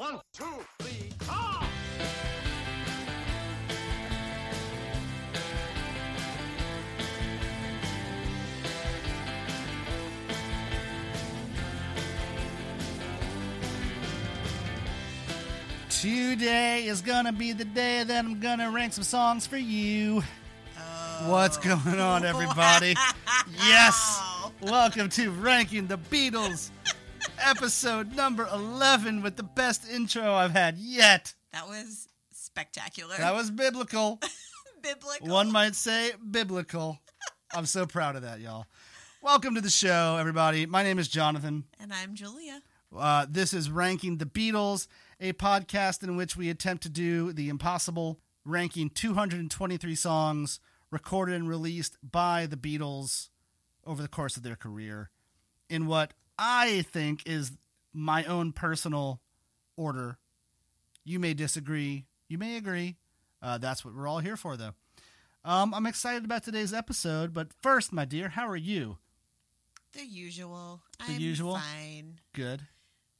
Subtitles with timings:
[0.00, 0.44] One, two,
[0.78, 1.36] three, four.
[15.90, 20.22] Today is gonna be the day that I'm gonna rank some songs for you.
[21.26, 21.82] What's oh.
[21.84, 22.94] going on, everybody?
[23.66, 24.22] Yes!
[24.62, 26.70] Welcome to Ranking the Beatles,
[27.42, 31.34] episode number 11 with the best intro I've had yet.
[31.52, 33.16] That was spectacular.
[33.16, 34.20] That was biblical.
[34.82, 35.28] biblical.
[35.28, 36.98] One might say biblical.
[37.54, 38.66] I'm so proud of that, y'all.
[39.22, 40.66] Welcome to the show, everybody.
[40.66, 41.64] My name is Jonathan.
[41.80, 42.62] And I'm Julia.
[42.96, 44.86] Uh, this is Ranking the Beatles,
[45.20, 51.48] a podcast in which we attempt to do the impossible, ranking 223 songs recorded and
[51.48, 53.28] released by the Beatles
[53.86, 55.10] over the course of their career
[55.68, 57.52] in what I think is
[57.92, 59.20] my own personal
[59.76, 60.18] order.
[61.04, 62.96] You may disagree, you may agree.
[63.42, 64.72] Uh, that's what we're all here for, though.
[65.44, 68.98] Um, I'm excited about today's episode, but first, my dear, how are you?
[69.92, 70.80] The usual.
[71.06, 71.56] The I'm usual?
[71.56, 72.20] Fine.
[72.32, 72.62] Good.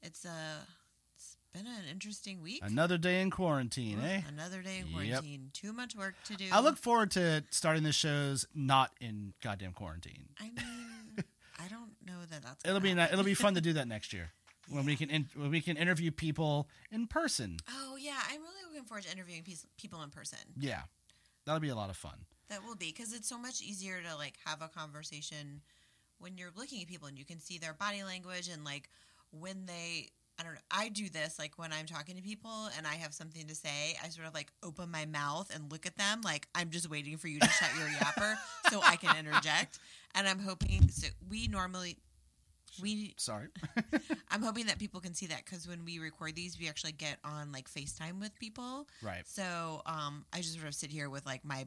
[0.03, 0.66] It's a.
[1.16, 2.61] It's been an interesting week.
[2.62, 4.20] Another day in quarantine, eh?
[4.28, 4.92] Another day in Yep.
[4.92, 5.50] quarantine.
[5.53, 6.44] Too much work to do.
[6.53, 10.28] I look forward to starting the shows not in goddamn quarantine.
[10.39, 10.55] I mean,
[12.05, 12.65] know that that's.
[12.65, 13.12] It'll be happen.
[13.12, 14.31] it'll be fun to do that next year
[14.69, 17.59] when we can in, when we can interview people in person.
[17.70, 20.39] Oh yeah, I'm really looking forward to interviewing pe- people in person.
[20.59, 20.83] Yeah,
[21.47, 22.27] that'll be a lot of fun.
[22.48, 25.61] That will be because it's so much easier to like have a conversation
[26.19, 28.89] when you're looking at people and you can see their body language and like
[29.31, 30.61] when they I don't know.
[30.71, 33.97] I do this like when I'm talking to people and I have something to say,
[34.03, 37.19] I sort of like open my mouth and look at them like I'm just waiting
[37.19, 38.37] for you to shut your yapper
[38.71, 39.78] so I can interject.
[40.14, 41.98] And I'm hoping so we normally
[42.80, 43.48] we Sorry.
[44.30, 47.19] I'm hoping that people can see that because when we record these, we actually get
[47.25, 48.86] on like FaceTime with people.
[49.03, 49.27] right.
[49.27, 51.66] So um, I just sort of sit here with like my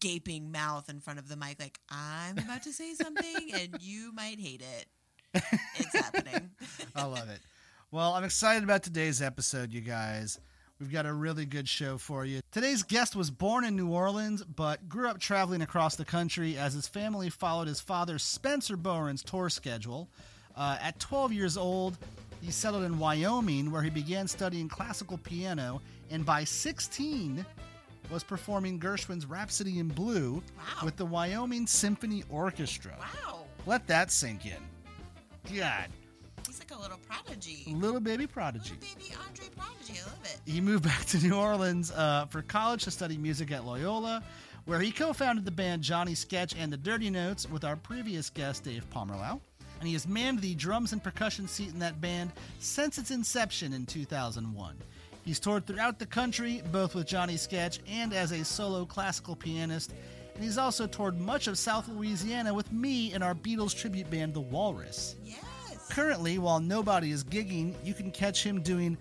[0.00, 4.12] gaping mouth in front of the mic, like I'm about to say something and you
[4.12, 4.86] might hate it.
[5.76, 6.50] It's happening.
[6.94, 7.40] I love it.
[7.90, 10.38] Well, I'm excited about today's episode, you guys.
[10.82, 12.40] We've got a really good show for you.
[12.50, 16.72] Today's guest was born in New Orleans, but grew up traveling across the country as
[16.74, 20.08] his family followed his father Spencer Bohren's tour schedule.
[20.56, 21.96] Uh, at 12 years old,
[22.40, 27.46] he settled in Wyoming, where he began studying classical piano, and by 16,
[28.10, 30.84] was performing Gershwin's Rhapsody in Blue Wow.
[30.84, 32.96] with the Wyoming Symphony Orchestra.
[32.98, 33.44] Wow.
[33.66, 35.56] Let that sink in.
[35.56, 35.86] God,
[36.46, 37.64] He's like a little prodigy.
[37.74, 38.74] little baby prodigy.
[38.80, 40.00] Little baby Andre prodigy.
[40.00, 40.40] I love it.
[40.50, 44.22] He moved back to New Orleans uh, for college to study music at Loyola,
[44.64, 48.30] where he co founded the band Johnny Sketch and the Dirty Notes with our previous
[48.30, 49.40] guest, Dave Pomerleau.
[49.80, 53.72] And he has manned the drums and percussion seat in that band since its inception
[53.72, 54.76] in 2001.
[55.24, 59.92] He's toured throughout the country, both with Johnny Sketch and as a solo classical pianist.
[60.34, 64.34] And he's also toured much of South Louisiana with me and our Beatles tribute band,
[64.34, 65.16] The Walrus.
[65.24, 65.38] Yes.
[65.90, 68.96] Currently, while nobody is gigging, you can catch him doing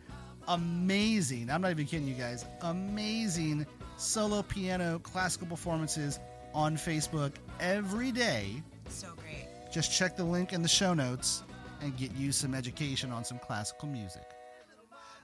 [0.48, 3.66] amazing, I'm not even kidding you guys, amazing
[3.98, 6.20] solo piano classical performances
[6.54, 8.62] on Facebook every day.
[8.90, 9.48] So great.
[9.72, 11.44] Just check the link in the show notes
[11.82, 14.24] and get you some education on some classical music.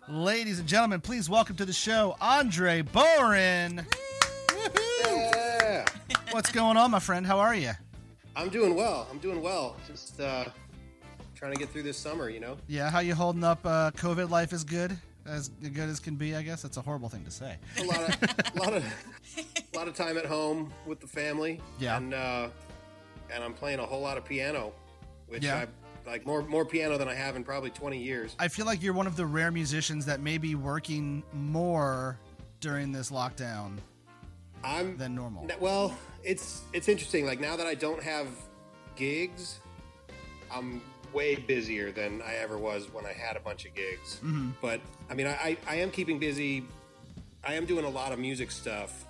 [0.07, 3.85] Ladies and gentlemen, please welcome to the show Andre Bohren.
[5.06, 5.85] Yeah,
[6.31, 7.28] What's going on, my friend?
[7.28, 7.72] How are you?
[8.35, 9.07] I'm doing well.
[9.12, 9.75] I'm doing well.
[9.88, 10.45] Just uh,
[11.37, 12.57] trying to get through this summer, you know.
[12.67, 13.59] Yeah, how you holding up?
[13.63, 16.35] Uh, COVID life is good, as good as can be.
[16.35, 17.57] I guess that's a horrible thing to say.
[17.79, 18.23] A lot of,
[18.55, 18.83] a lot of,
[19.73, 21.61] a lot of time at home with the family.
[21.79, 21.97] Yeah.
[21.97, 22.49] And uh,
[23.33, 24.73] and I'm playing a whole lot of piano,
[25.27, 25.65] which Yeah.
[26.05, 28.35] I like more more piano than I have in probably 20 years.
[28.39, 32.17] I feel like you're one of the rare musicians that may be working more
[32.61, 33.77] during this lockdown
[34.63, 35.47] I'm than normal.
[35.59, 35.95] well.
[36.23, 37.25] It's it's interesting.
[37.25, 38.27] Like now that I don't have
[38.95, 39.59] gigs,
[40.51, 40.81] I'm
[41.13, 44.19] way busier than I ever was when I had a bunch of gigs.
[44.23, 44.54] Mhm.
[44.62, 46.63] But I mean, I, I, am keeping busy.
[47.44, 49.06] I am doing a lot of music stuff.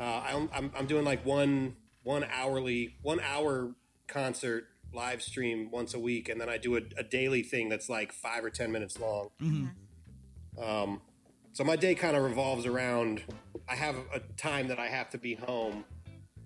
[0.00, 3.74] Uh, I'm, I'm, I'm doing like one one hourly one hour
[4.08, 7.88] concert live stream once a week, and then I do a, a daily thing that's
[7.88, 9.30] like five or ten minutes long.
[9.40, 9.70] Mhm.
[10.62, 11.00] Um,
[11.52, 13.22] so my day kind of revolves around.
[13.68, 15.84] I have a time that I have to be home,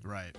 [0.03, 0.35] Right.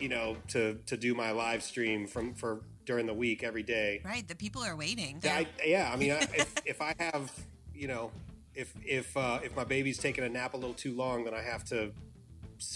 [0.00, 4.00] you know, to to do my live stream from for during the week every day.
[4.02, 4.26] Right.
[4.26, 5.20] The people are waiting.
[5.22, 5.90] Yeah, I, yeah.
[5.92, 7.30] I mean, I, if, if I have,
[7.74, 8.10] you know,
[8.54, 11.42] if if uh, if my baby's taking a nap a little too long, then I
[11.42, 11.92] have to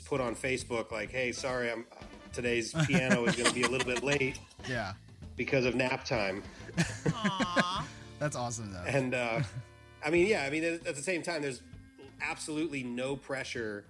[0.05, 1.87] put on Facebook like, "Hey, sorry, I'm
[2.35, 4.39] today's piano is going to be a little bit late
[4.69, 4.93] Yeah.
[5.37, 6.43] because of nap time."
[7.09, 7.87] Aw.
[8.19, 8.85] That's awesome though.
[8.87, 9.41] and uh,
[10.05, 11.63] I mean, yeah, I mean, at at the same time, there's
[12.21, 13.87] absolutely no pressure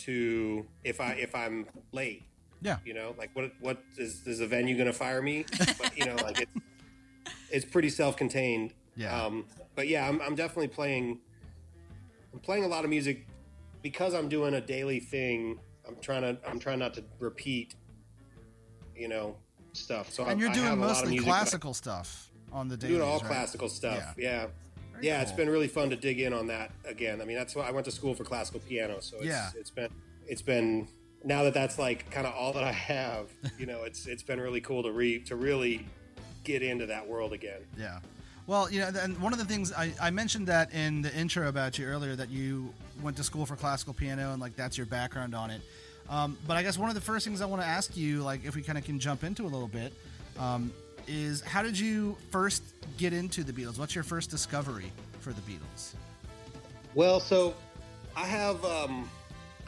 [0.00, 2.24] to if I if I'm late.
[2.66, 2.78] Yeah.
[2.84, 5.44] You know, like what what is is the venue going to fire me?
[5.78, 6.52] But you know, like it's
[7.50, 8.74] it's pretty self-contained.
[8.96, 9.18] Yeah.
[9.24, 11.20] Um, but yeah, I'm I'm definitely playing.
[12.32, 13.26] I'm playing a lot of music
[13.82, 15.58] because I'm doing a daily thing.
[15.86, 17.74] I'm trying to I'm trying not to repeat.
[18.96, 19.36] You know,
[19.72, 20.10] stuff.
[20.10, 21.74] So And I, you're I doing have a lot of mostly music that I- classical
[21.74, 23.26] stuff on the doing dailies, all right?
[23.26, 24.14] classical stuff.
[24.16, 24.46] Yeah.
[24.92, 27.20] Very Yeah, It's been really fun to dig in on that again.
[27.20, 29.50] I mean, that's why I went to school for classical piano, so it's, Yeah.
[29.54, 29.90] it's been
[30.26, 30.88] it's been
[31.26, 33.28] now that that's like kind of all that I have.
[33.58, 35.86] You know, it's it's been really cool to re to really
[36.44, 37.60] get into that world again.
[37.76, 37.98] Yeah.
[38.46, 41.48] Well, you know, and one of the things I, I mentioned that in the intro
[41.48, 44.86] about you earlier that you went to school for classical piano and like that's your
[44.86, 45.60] background on it.
[46.08, 48.44] Um, but I guess one of the first things I want to ask you, like
[48.44, 49.92] if we kind of can jump into a little bit,
[50.38, 50.72] um,
[51.08, 52.62] is how did you first
[52.96, 53.80] get into the Beatles?
[53.80, 55.94] What's your first discovery for the Beatles?
[56.94, 57.54] Well, so
[58.14, 59.10] I have um,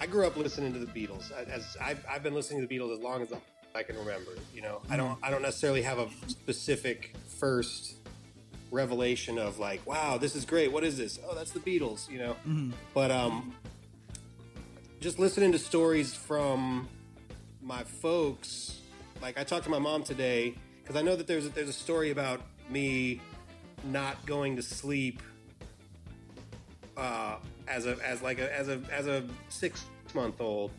[0.00, 1.32] I grew up listening to the Beatles.
[1.32, 3.32] As I've, I've been listening to the Beatles as long as
[3.74, 4.32] I can remember.
[4.54, 7.96] You know, I don't I don't necessarily have a specific first
[8.70, 10.72] revelation of like, wow, this is great.
[10.72, 11.18] What is this?
[11.28, 12.08] Oh, that's the Beatles.
[12.10, 12.36] You know,
[12.94, 13.54] but um,
[15.00, 16.88] just listening to stories from
[17.62, 18.80] my folks.
[19.20, 21.72] Like I talked to my mom today because I know that there's a, there's a
[21.72, 22.40] story about
[22.70, 23.20] me
[23.84, 25.22] not going to sleep
[26.96, 27.36] uh,
[27.68, 29.84] as a as like a as a as a six
[30.14, 30.70] month old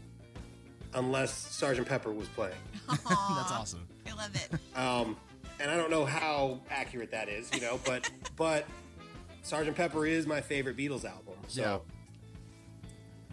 [0.93, 2.55] unless Sergeant Pepper was playing.
[2.89, 3.03] That's
[3.51, 3.87] awesome.
[4.07, 4.77] I love it.
[4.77, 5.15] Um,
[5.59, 8.65] and I don't know how accurate that is, you know, but but
[9.43, 11.35] Sergeant Pepper is my favorite Beatles album.
[11.47, 11.77] So Yeah.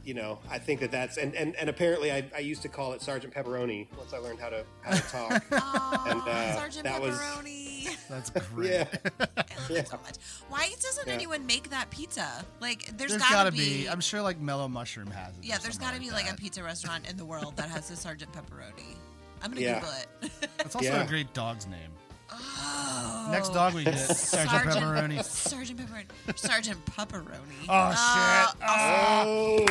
[0.07, 2.93] You know, I think that that's and and, and apparently I, I used to call
[2.93, 5.43] it Sergeant Pepperoni once I learned how to how to talk.
[5.53, 7.97] Aw, And, uh, Sergeant that was- Pepperoni.
[8.09, 8.71] That's great.
[8.71, 8.87] yeah.
[9.21, 9.79] I love Yeah.
[9.81, 10.15] it so much.
[10.49, 11.15] Why doesn't Yeah.
[11.15, 12.45] anyone make that pizza?
[12.61, 13.83] Like, there's, There's gotta, gotta be.
[13.83, 13.89] be.
[13.89, 15.45] I'm sure like Mellow Mushroom has it.
[15.45, 18.31] yeah, there's gotta be like a pizza restaurant in the world that has the Sergeant
[18.33, 18.95] Pepperoni.
[19.43, 19.81] I'm gonna Yeah.
[19.81, 20.49] Google it.
[20.59, 21.03] That's also Yeah.
[21.03, 21.91] a great dog's name.
[22.33, 25.23] Oh, Next dog we get, Sergeant Pepperoni.
[25.25, 26.39] Sergeant Pepperoni.
[26.39, 27.67] Sergeant Pepperoni.
[27.69, 28.63] Oh, shit.
[28.63, 29.67] I'll, Oh,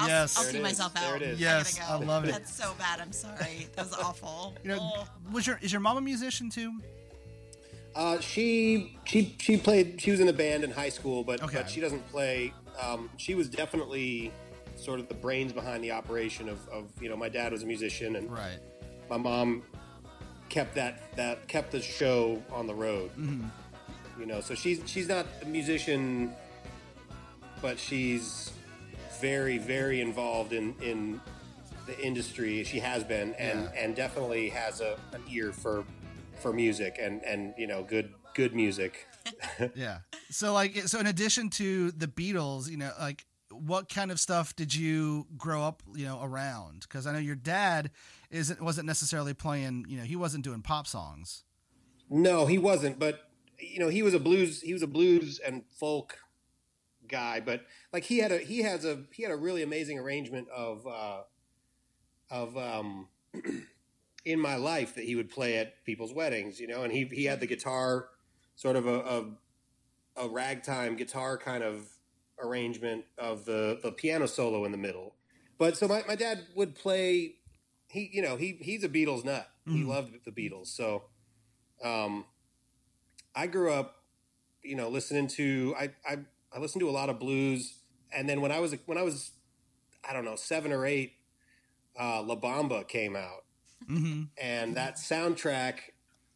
[0.00, 0.36] I'll- Yes.
[0.36, 0.62] I'll, see is.
[0.62, 1.22] myself There out.
[1.22, 1.40] it is.
[1.40, 2.32] Yes, gotta I love it.
[2.32, 3.00] That's so bad.
[3.00, 3.68] I'm sorry.
[3.76, 4.54] That was awful.
[4.64, 5.06] You know, Oh.
[5.32, 6.72] was your is your mom a musician too?
[7.94, 10.00] Uh, she she she played.
[10.00, 11.58] She was in a band in high school, but Okay.
[11.58, 12.52] but she doesn't play.
[12.82, 14.32] Um, she was definitely
[14.74, 17.66] sort of the brains behind the operation of, of you know my dad was a
[17.66, 18.58] musician and Right.
[19.08, 19.62] my mom
[20.48, 23.10] kept that that kept the show on the road.
[23.18, 24.20] Mm-hmm.
[24.20, 26.32] You know, so she's she's not a musician,
[27.60, 28.52] but she's
[29.20, 31.20] very very involved in in
[31.86, 32.64] the industry.
[32.64, 33.82] She has been and Yeah.
[33.82, 35.84] and definitely has a an ear for
[36.40, 39.06] for music and and you know good good music.
[39.74, 39.98] Yeah.
[40.30, 44.54] So like so in addition to the Beatles, you know, like what kind of stuff
[44.56, 46.80] did you grow up, you know, around?
[46.80, 47.90] Because I know your dad
[48.34, 51.44] isn't wasn't necessarily playing, you know, he wasn't doing pop songs.
[52.10, 52.98] No, he wasn't.
[52.98, 53.20] But
[53.58, 54.60] you know, he was a blues.
[54.60, 56.18] He was a blues and folk
[57.08, 57.40] guy.
[57.40, 60.86] But like he had a he has a he had a really amazing arrangement of
[60.86, 61.22] uh,
[62.30, 63.08] of um,
[64.24, 66.60] in my life that he would play at people's weddings.
[66.60, 68.08] You know, and he he had the guitar,
[68.56, 71.86] sort of a a, a ragtime guitar kind of
[72.42, 75.14] arrangement of the the piano solo in the middle.
[75.56, 77.36] But so my, my dad would play.
[77.94, 79.48] He you know he he's a Beatles nut.
[79.66, 79.86] He Mhm.
[79.86, 80.66] loved the Beatles.
[80.66, 81.04] So
[81.82, 82.24] um,
[83.34, 84.02] I grew up,
[84.62, 86.18] you know, listening to I, I
[86.52, 87.78] I listened to a lot of blues,
[88.12, 89.30] and then when I was when I was
[90.08, 91.12] I don't know seven or eight,
[91.98, 93.44] uh, La Bamba came out,
[93.88, 94.22] Mm-hmm.
[94.40, 95.76] and that soundtrack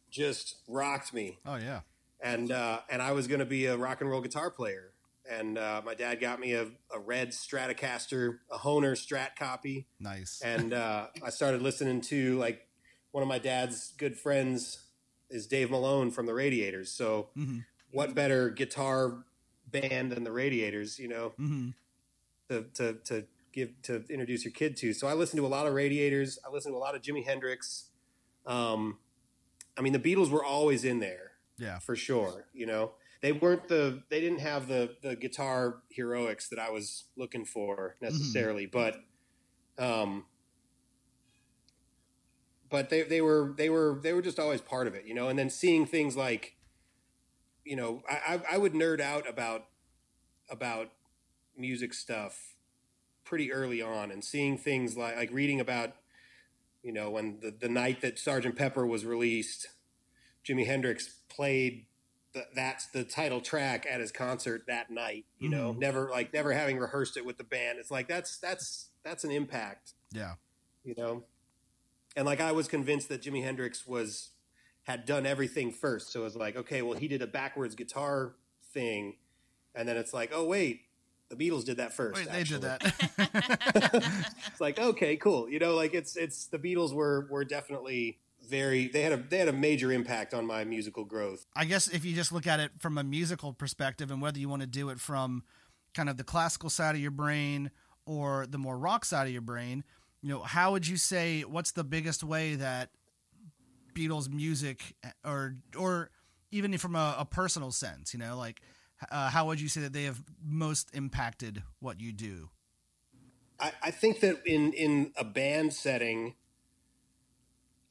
[0.09, 1.81] just rocked me, Oh yeah.
[2.21, 4.93] and uh, and I was going to be a rock and roll guitar player,
[5.29, 10.41] and uh, my dad got me a, a red Stratocaster, a Hohner Strat copy, Nice.
[10.43, 12.67] and uh, I started listening to like
[13.11, 14.85] one of my dad's good friends
[15.29, 16.91] is Dave Malone from the Radiators.
[16.91, 17.65] So Mhm.
[17.91, 19.23] what better guitar
[19.67, 21.69] band than the Radiators, you know, Mm-hmm.
[22.49, 24.93] to, to, to give to introduce your kid to.
[24.93, 26.39] So I listened to a lot of Radiators.
[26.47, 27.85] I listened to a lot of Jimi Hendrix.
[28.45, 28.97] Um,
[29.77, 31.79] I mean, the Beatles were always in there Yeah.
[31.79, 32.45] for sure.
[32.53, 37.05] You know, they weren't the they didn't have the the guitar heroics that I was
[37.17, 38.95] looking for necessarily, but
[39.77, 40.25] um,
[42.69, 45.27] but they they were they were they were just always part of it, you know.
[45.27, 46.55] And then seeing things like,
[47.65, 49.65] you know, I I, I would nerd out about
[50.49, 50.91] about
[51.57, 52.55] music stuff
[53.25, 55.91] pretty early on, and seeing things like like reading about,
[56.83, 59.67] you know, when the the night that Sergeant Pepper was released.
[60.47, 61.85] Jimi Hendrix played
[62.33, 65.25] th- that's the title track at his concert that night.
[65.39, 65.79] You know, Mhm.
[65.79, 67.79] never like never having rehearsed it with the band.
[67.79, 69.93] It's like that's that's that's an impact.
[70.11, 70.35] Yeah.
[70.83, 71.23] You know,
[72.15, 74.29] and like I was convinced that Jimi Hendrix was
[74.83, 76.11] had done everything first.
[76.11, 78.35] So it was like, okay, well he did a backwards guitar
[78.73, 79.17] thing,
[79.75, 80.81] and then it's like, oh wait,
[81.29, 82.17] the Beatles did that first.
[82.19, 82.81] Wait, they did that.
[84.47, 85.49] it's like okay, cool.
[85.49, 88.19] You know, like it's it's the Beatles were were definitely
[88.49, 91.45] very they had a they had a major impact on my musical growth.
[91.55, 94.49] I guess if you just look at it from a musical perspective and whether you
[94.49, 95.43] want to do it from
[95.93, 97.71] kind of the classical side of your brain
[98.05, 99.83] or the more rock side of your brain,
[100.21, 102.89] you know, how would you say what's the biggest way that
[103.93, 106.09] Beatles music or or
[106.51, 108.61] even from a, a personal sense, you know, like
[109.11, 112.49] uh, how would you say that they have most impacted what you do?
[113.59, 116.35] I, I think that in in a band setting,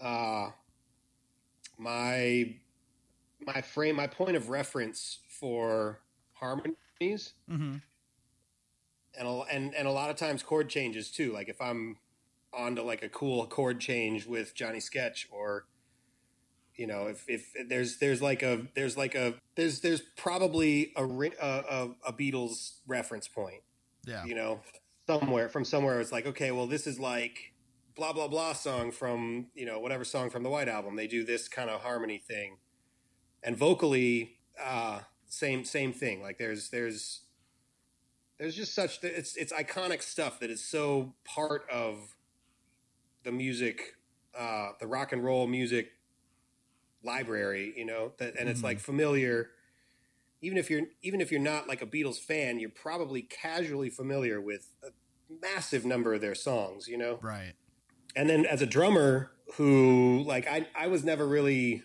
[0.01, 0.51] uh,
[1.79, 2.55] my
[3.41, 6.01] my frame, my point of reference for
[6.35, 6.75] harmonies,
[7.51, 7.77] Mm-hmm.
[9.19, 11.33] and a, and and a lot of times chord changes too.
[11.33, 11.97] Like if I'm
[12.53, 15.67] onto like a cool chord change with Johnny Sketch, or
[16.75, 21.05] you know, if if there's there's like a there's like a there's there's probably a
[21.05, 23.63] a, a, a Beatles reference point.
[24.07, 24.25] Yeah.
[24.25, 24.61] you know,
[25.07, 26.01] somewhere from somewhere.
[26.01, 27.53] It's like, okay, well, this is like
[27.99, 30.97] blah blah blah song from you know whatever song from the White Album.
[30.97, 32.59] They do this kind of harmony thing,
[33.43, 36.23] and vocally, uh, same same thing.
[36.23, 37.23] Like there's there's
[38.39, 42.15] there's just such it's it's iconic stuff that is so part of
[43.25, 43.97] the music,
[44.39, 45.91] uh, the rock and roll music
[47.03, 47.75] library.
[47.77, 48.65] You know that, and it's Mhm.
[48.65, 49.51] like familiar
[50.41, 54.41] even if you're even if you're not like a Beatles fan, you're probably casually familiar
[54.41, 54.91] with a
[55.29, 57.19] massive number of their songs, you know.
[57.21, 57.55] Right.
[58.17, 61.83] And then as a drummer who like I I was never really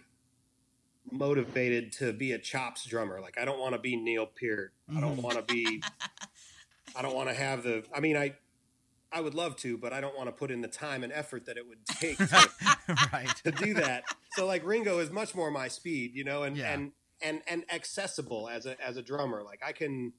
[1.12, 3.20] motivated to be a chops drummer.
[3.22, 4.74] Like I don't want to be Neil Peart.
[4.90, 5.24] I don't Mhm.
[5.24, 5.84] want to be
[6.96, 8.36] I don't want to have the I mean I
[9.12, 11.46] I would love to, but I don't want to put in the time and effort
[11.46, 12.50] that it would take to,
[13.14, 13.28] right.
[13.44, 14.06] to do that.
[14.32, 16.74] So like Ringo is much more my speed, you know, and Yeah.
[16.74, 19.44] and and and accessible as a as a drummer.
[19.44, 20.14] Like I can,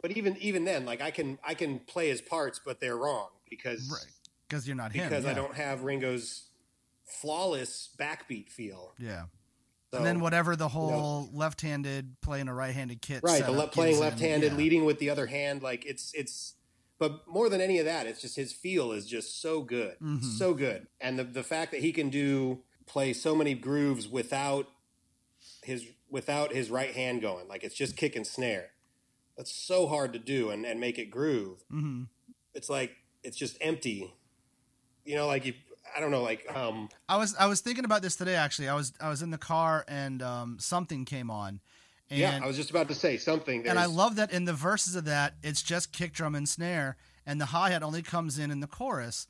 [0.00, 3.28] but even even then, like I can I can play his parts, but they're wrong
[3.50, 4.10] because Right.
[4.54, 5.08] Because you're not him.
[5.08, 6.44] because I don't have Ringo's
[7.04, 8.94] flawless backbeat feel.
[8.98, 9.24] Yeah.
[9.90, 13.20] So, and then whatever the whole left-handed playing a right-handed kit.
[13.22, 14.58] right, the le- playing left-handed, yeah.
[14.58, 16.54] leading with the other hand, like it's it's.
[16.98, 20.22] But more than any of that, it's just his feel is just so good, Mhm.
[20.24, 24.68] so good, and the the fact that he can do play so many grooves without
[25.62, 28.70] his without his right hand going, like it's just kick and snare.
[29.36, 31.64] That's so hard to do and, and make it groove.
[31.72, 32.08] Mhm.
[32.52, 32.92] It's like
[33.22, 34.12] it's just empty.
[35.04, 35.54] You know, like you
[35.96, 38.34] I don't know, like um I was I was thinking about this today.
[38.34, 41.60] Actually, I was I was in the car and um, something came on,
[42.10, 43.66] and yeah, I was just about to say something.
[43.66, 46.96] and I love that in the verses of that, it's just kick drum and snare,
[47.24, 49.28] and the hi hat only comes in in the chorus.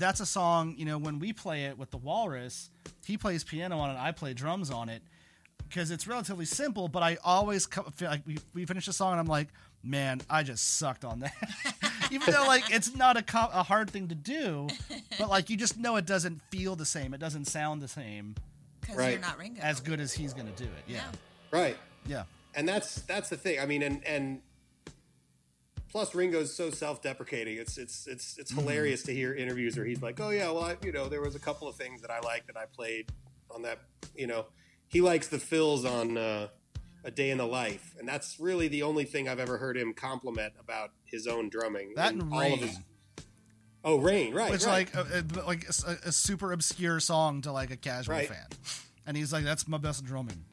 [0.00, 2.70] That's a song, you know, when we play it with the Walrus,
[3.06, 5.02] he plays piano on it, I play drums on it
[5.68, 9.12] because it's relatively simple, but I always co- feel like we, we finish a song
[9.12, 9.48] and I'm like,
[9.84, 11.34] man, I just sucked on that.
[12.10, 14.66] Even though like it's not a, co- a hard thing to do,
[15.18, 17.14] but like you just know it doesn't feel the same.
[17.14, 18.34] It doesn't sound the same
[18.80, 19.10] because Right.
[19.12, 19.60] you're not Ringo.
[19.62, 20.84] as good as he's gonna do it.
[20.88, 21.04] Yeah,
[21.52, 21.76] right.
[22.06, 22.24] yeah,
[22.56, 23.60] and that's that's the thing.
[23.60, 24.40] I mean, and and
[25.90, 27.56] plus Ringo's so self-deprecating.
[27.58, 30.76] It's it's it's it's hilarious to hear interviews where he's like, "Oh yeah, well, I,
[30.84, 33.10] you know, there was a couple of things that I liked that I played
[33.50, 33.78] on that."
[34.14, 34.46] You know,
[34.88, 36.48] he likes the fills on uh,
[37.04, 39.92] a day in the life, and that's really the only thing I've ever heard him
[39.92, 41.92] compliment about his own drumming.
[41.96, 42.78] that and all rain, of his-
[43.84, 44.52] oh, rain, right?
[44.54, 44.92] It's right.
[44.94, 48.28] like a, like a, a super obscure song to like a casual Right.
[48.28, 48.46] fan,
[49.06, 50.44] and he's like, "That's my best drumming."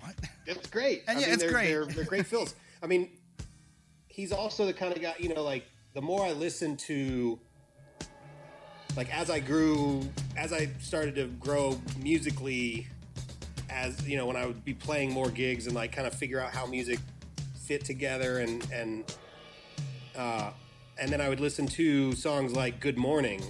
[0.00, 0.14] What?
[0.46, 1.04] It's great.
[1.06, 1.68] And I yeah, mean, it's they're, great.
[1.68, 2.56] They're, they're great fills.
[2.82, 3.08] I mean,
[4.12, 5.64] he's also the kind of guy, you know, like
[5.94, 7.38] the more I listen to,
[8.96, 12.86] like as I grew, as I started to grow musically,
[13.70, 16.38] as you know, when I would be playing more gigs and like kind of figure
[16.38, 16.98] out how music
[17.54, 19.16] fit together and and
[20.16, 20.50] uh,
[20.98, 23.42] and then I would listen to songs like "Good Morning."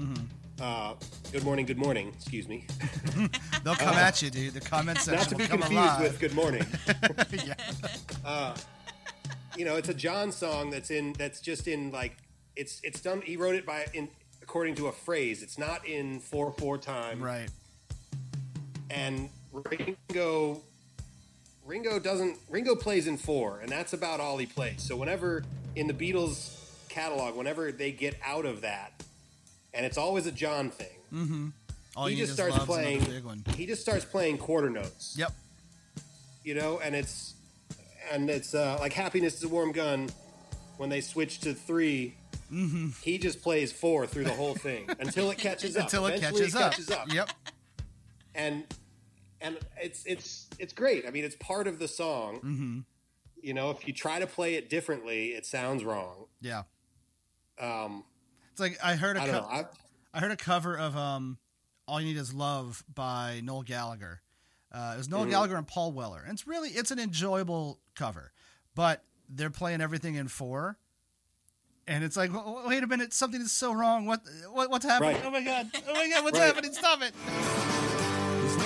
[0.00, 0.24] Mm-hmm.
[0.60, 0.94] Uh,
[1.32, 2.12] good morning, good morning.
[2.14, 2.66] Excuse me.
[3.64, 4.54] They'll come at you, dude.
[4.54, 6.02] The comments section Not to be come confused alive.
[6.02, 6.64] with "Good Morning."
[8.24, 8.54] yeah.
[9.56, 12.16] You know, it's a John song that's in that's just in like
[12.54, 13.22] it's it's done.
[13.22, 14.08] He wrote it by in
[14.42, 15.42] according to a phrase.
[15.42, 17.22] It's not in four four time.
[17.22, 17.48] Right.
[18.90, 20.62] And Ringo
[21.66, 22.38] Ringo doesn't.
[22.48, 24.82] Ringo plays in four, and that's about all he plays.
[24.82, 25.44] So whenever
[25.74, 26.54] in the Beatles
[26.88, 29.02] catalog, whenever they get out of that,
[29.74, 31.48] and it's always a John thing, mm-hmm.
[31.96, 33.02] All he you just starts playing.
[33.04, 33.42] big one.
[33.56, 35.14] He just starts playing quarter notes.
[35.18, 35.32] Yep.
[36.44, 37.34] You know, and it's
[38.10, 40.08] and it's uh, like "Happiness is a Warm Gun."
[40.78, 42.14] When they switch to 3
[42.52, 42.88] Mm-hmm.
[43.02, 45.84] he just plays four through the whole thing until it catches up.
[45.84, 46.70] Until it Eventually catches, up.
[46.70, 47.12] catches up.
[47.12, 47.30] Yep.
[48.36, 48.62] and
[49.40, 51.06] and it's it's it's great.
[51.08, 52.36] I mean, it's part of the song.
[52.36, 52.78] Mm-hmm.
[53.42, 56.26] You know, if you try to play it differently, it sounds wrong.
[56.40, 56.62] Yeah.
[57.60, 58.04] Um,
[58.52, 59.68] It's like I heard a I co-
[60.14, 61.38] I heard a cover of um,
[61.88, 64.20] "All You Need Is Love" by Noel Gallagher.
[64.76, 65.30] Uh, it was Noel Mhm.
[65.30, 68.32] Gallagher and Paul Weller, and it's really it's an enjoyable cover,
[68.74, 70.76] but they're playing everything in four,
[71.86, 74.04] and it's like, "W- wait a minute, something is so wrong.
[74.04, 75.14] What, what what's happening?
[75.16, 75.24] Right.
[75.24, 75.70] Oh my god!
[75.88, 76.24] Oh my god!
[76.24, 76.46] What's Right.
[76.46, 76.74] happening?
[76.74, 77.14] Stop it!
[78.36, 78.56] There's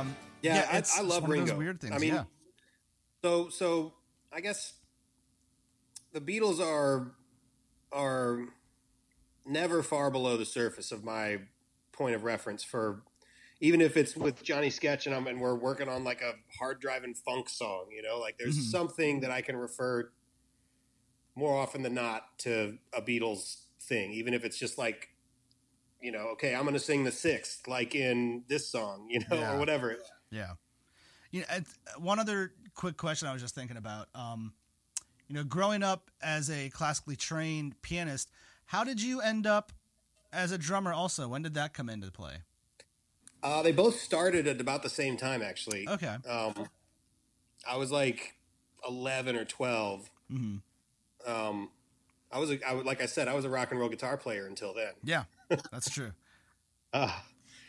[0.00, 1.58] um, Yeah, I- it's, I it's love one of those Ringo.
[1.58, 1.92] weird things.
[1.94, 2.24] I mean, yeah,
[3.22, 3.94] so so
[4.32, 4.74] I guess
[6.12, 7.12] the Beatles are
[7.92, 8.46] are
[9.46, 11.38] never far below the surface of my
[11.92, 13.02] point of reference for
[13.60, 16.80] even if it's with Johnny Sketch and I'm and we're working on like a hard
[16.80, 18.70] driving funk song, you know, like there's Mhm.
[18.70, 20.10] something that I can refer
[21.34, 25.09] more often than not to a Beatles thing, even if it's just like
[26.00, 29.36] you know, okay, I'm going to sing the sixth, like in this song, you know,
[29.38, 29.54] Yeah.
[29.54, 29.96] or whatever.
[30.30, 30.52] yeah.
[31.30, 31.46] You know,
[31.98, 34.08] one other quick question I was just thinking about.
[34.14, 34.52] Um,
[35.28, 38.30] you know, growing up as a classically trained pianist,
[38.66, 39.70] how did you end up
[40.32, 40.92] as a drummer?
[40.92, 42.38] Also, when did that come into play?
[43.44, 45.88] Uh, they both started at about the same time, actually.
[45.88, 46.16] Okay.
[46.28, 46.68] Um,
[47.68, 48.34] I was like
[48.88, 50.10] 11 or 12.
[50.28, 50.56] hmm
[51.26, 51.70] Um,
[52.32, 54.16] I was, a, I was, like I said, I was a rock and roll guitar
[54.16, 54.92] player until then.
[55.04, 55.24] Yeah,
[55.72, 56.12] that's true.
[56.92, 57.10] Uh,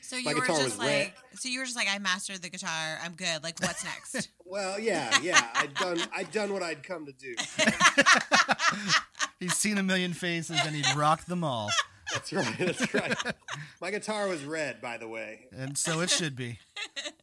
[0.04, 1.04] So you were just was red.
[1.06, 2.98] like, so you were just like, I mastered the guitar.
[3.02, 3.44] I'm good.
[3.44, 4.28] Like, what's next?
[4.46, 5.42] well, yeah, yeah.
[5.56, 7.34] I'd done, I'd done what I'd come to do.
[9.40, 11.70] He's seen a million faces and he'd rocked them all,
[12.14, 12.56] That's right.
[12.60, 13.16] That's right.
[13.82, 15.46] My guitar was red, by the way.
[15.56, 16.60] and so it should be.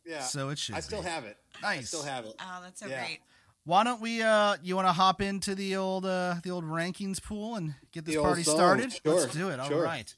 [0.06, 0.20] Yeah.
[0.20, 0.74] So it should.
[0.74, 1.08] I still be.
[1.08, 1.36] have it.
[1.62, 1.88] I Nice.
[1.88, 2.34] still have it.
[2.40, 3.00] oh, that's so Yeah.
[3.04, 3.18] great.
[3.66, 4.22] Why don't we?
[4.22, 8.06] Uh, you want to hop into the old uh, the old rankings pool and get
[8.06, 8.54] this The party song.
[8.56, 8.92] started?
[9.04, 9.60] Sure, Let's do it.
[9.60, 9.82] All sure.
[9.82, 10.14] right.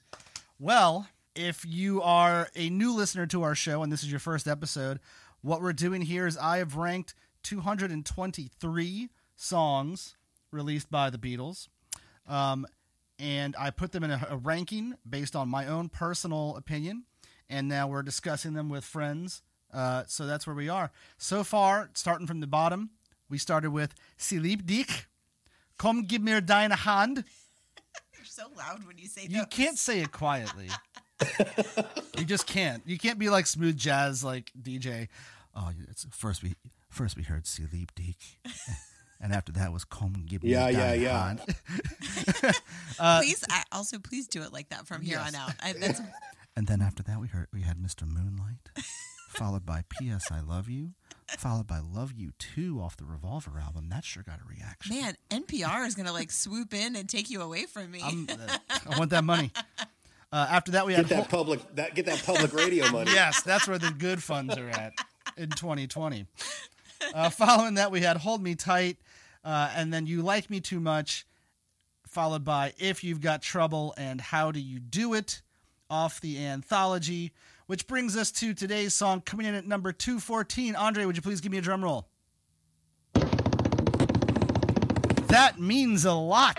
[0.62, 4.46] Well, if you are a new listener to our show and this is your first
[4.46, 5.01] episode,
[5.40, 10.16] what we're doing here is I have ranked 223 songs
[10.53, 11.68] released by the Beatles,
[12.29, 12.66] um,
[13.18, 17.05] and I put them in a, a ranking based on my own personal opinion.
[17.49, 19.40] And now we're discussing them with friends.
[19.73, 20.92] Uh, so that's where we are.
[21.16, 22.90] So far, starting from the bottom,
[23.31, 25.07] we started with Sie Liebt Dich.
[25.79, 27.25] Komm, gib mir deine Hand.
[28.38, 29.31] You're so loud when you say that.
[29.31, 29.47] You those.
[29.51, 30.69] can't say it quietly.
[32.19, 32.83] you just can't.
[32.87, 35.09] You can't be like smooth jazz, like DJ.
[35.55, 36.55] Oh, it's first we
[36.90, 38.38] first we heard Sie Liebt Dich,
[39.21, 41.27] and after that was Komm, give me Yeah, yeah, yeah.
[41.27, 41.40] Hand.
[42.99, 45.29] Uh, please, I, also please do it like that from here Yes.
[45.29, 45.53] on out.
[45.62, 46.03] I, that's
[46.55, 48.03] And then after that, we heard we had Mr.
[48.07, 48.69] Moonlight,
[49.31, 50.25] followed by P.S.
[50.31, 50.90] I Love You,
[51.38, 53.88] followed by Love You Too off the Revolver album.
[53.88, 54.97] That sure got a reaction.
[54.97, 55.16] man.
[55.31, 58.01] NPR is gonna like swoop in and take you away from me.
[58.03, 58.59] I'm, uh,
[58.90, 59.51] I want that money.
[60.33, 63.11] Uh, after that, we had Get that Hol- public, that get that public radio money.
[63.12, 64.93] yes, that's where the good funds are at
[65.37, 66.27] in 2020.
[67.14, 68.97] Uh, following that, we had Hold Me Tight,
[69.45, 71.27] uh, and then You Like Me Too Much,
[72.07, 75.43] followed by If You've Got Trouble and How Do You Do It
[75.88, 77.33] off the anthology,
[77.70, 80.74] which brings us to today's song coming in at number 214.
[80.74, 82.09] Andre, would you please give me a drum roll?
[85.28, 86.59] That means a lot.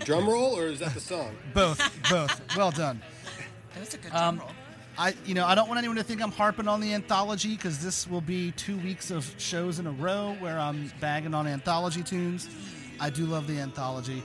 [0.00, 1.34] Drum roll or is that the song?
[1.54, 2.56] Both, both.
[2.56, 3.02] Well done.
[3.74, 4.56] That was a good Um, drum roll.
[5.00, 7.78] I, you know, I don't want anyone to think I'm harping on the anthology because
[7.82, 12.02] this will be two weeks of shows in a row where I'm bagging on anthology
[12.02, 12.48] tunes.
[12.98, 14.24] I do love the anthology.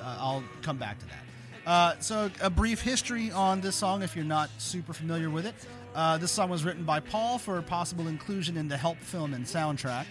[0.00, 1.70] Uh, I'll come back to that.
[1.70, 5.54] Uh, so, a brief history on this song if you're not super familiar with it.
[5.94, 9.44] Uh, this song was written by Paul for possible inclusion in the Help film and
[9.44, 10.06] soundtrack.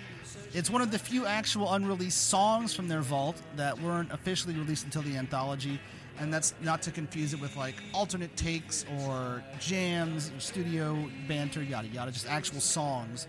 [0.53, 4.85] It's one of the few actual unreleased songs from their vault that weren't officially released
[4.85, 5.79] until the anthology,
[6.19, 11.61] and that's not to confuse it with like alternate takes or jams, or studio banter,
[11.61, 13.27] yada yada, just actual songs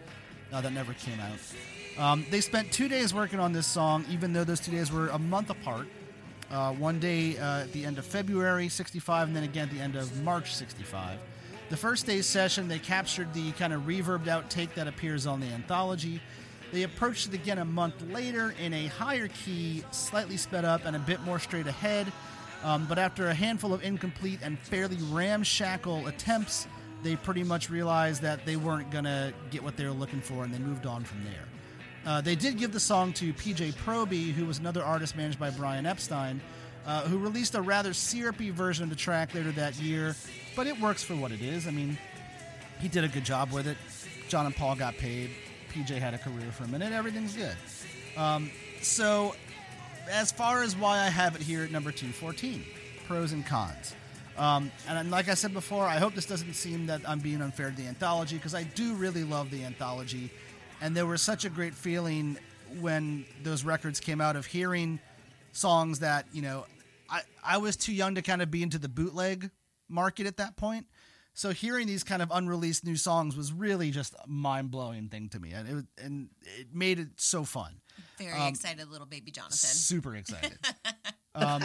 [0.52, 1.38] uh, that never came out.
[1.98, 5.08] Um, they spent two days working on this song, even though those two days were
[5.08, 5.86] a month apart.
[6.50, 9.80] Uh, one day uh, at the end of February 65, and then again at the
[9.80, 11.18] end of March 65.
[11.68, 15.38] The first day's session, they captured the kind of reverbed out take that appears on
[15.38, 16.20] the anthology.
[16.72, 20.94] They approached it again a month later in a higher key, slightly sped up, and
[20.94, 22.12] a bit more straight ahead.
[22.62, 26.66] Um, but after a handful of incomplete and fairly ramshackle attempts,
[27.02, 30.44] they pretty much realized that they weren't going to get what they were looking for,
[30.44, 31.48] and they moved on from there.
[32.06, 35.50] Uh, they did give the song to PJ Proby, who was another artist managed by
[35.50, 36.40] Brian Epstein,
[36.86, 40.14] uh, who released a rather syrupy version of the track later that year,
[40.56, 41.66] but it works for what it is.
[41.66, 41.98] I mean,
[42.80, 43.76] he did a good job with it.
[44.28, 45.30] John and Paul got paid.
[45.70, 46.92] PJ had a career for a minute.
[46.92, 47.56] Everything's good.
[48.16, 48.50] Um,
[48.82, 49.34] so,
[50.10, 52.64] as far as why I have it here at number 214,
[53.06, 53.94] pros and cons.
[54.36, 57.70] Um, and like I said before, I hope this doesn't seem that I'm being unfair
[57.70, 60.30] to the anthology because I do really love the anthology.
[60.80, 62.38] And there was such a great feeling
[62.80, 64.98] when those records came out of hearing
[65.52, 66.66] songs that, you know,
[67.10, 69.50] I, I was too young to kind of be into the bootleg
[69.88, 70.86] market at that point.
[71.34, 75.28] So hearing these kind of unreleased new songs was really just a mind blowing thing
[75.30, 77.80] to me, and it and it made it so fun.
[78.18, 79.56] Very um, excited little baby Jonathan.
[79.56, 80.58] Super excited.
[81.34, 81.64] um,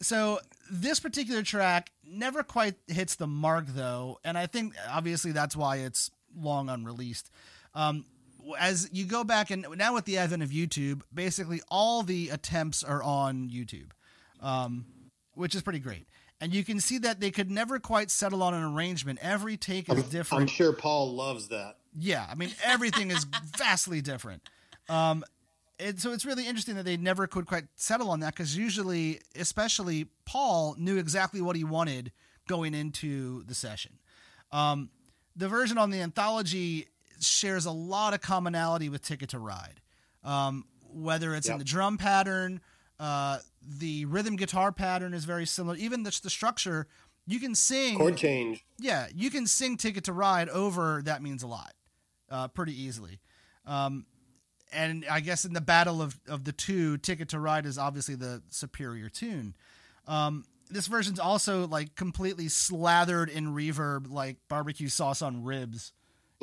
[0.00, 0.40] so
[0.70, 5.76] this particular track never quite hits the mark though, and I think obviously that's why
[5.78, 7.30] it's long unreleased.
[7.74, 8.04] Um,
[8.58, 12.82] as you go back and now with the advent of YouTube, basically all the attempts
[12.82, 13.90] are on YouTube,
[14.40, 14.84] um,
[15.34, 16.06] which is pretty great.
[16.42, 19.20] And you can see that they could never quite settle on an arrangement.
[19.22, 20.42] Every take is I'm, different.
[20.42, 21.76] I'm sure Paul loves that.
[21.96, 23.24] Yeah, I mean everything is
[23.56, 24.42] vastly different.
[24.88, 25.22] Um,
[25.78, 29.20] and so it's really interesting that they never could quite settle on that because usually,
[29.36, 32.10] especially Paul, knew exactly what he wanted
[32.48, 33.92] going into the session.
[34.50, 34.90] Um,
[35.36, 36.88] the version on the anthology
[37.20, 39.80] shares a lot of commonality with Ticket to Ride,
[40.24, 42.60] um, whether it's in the drum pattern,
[42.98, 45.76] uh, the rhythm guitar pattern is very similar.
[45.76, 46.86] Even the, the structure,
[47.26, 48.64] you can sing Chord change.
[48.78, 51.72] yeah, you can sing Ticket to Ride over That Means a Lot
[52.30, 53.20] uh, pretty easily.
[53.66, 54.06] Um,
[54.72, 58.14] and I guess in the battle of, of the two, Ticket to Ride is obviously
[58.14, 59.54] the superior tune.
[60.06, 65.92] Um, this version's also like completely slathered in reverb, like barbecue sauce on ribs.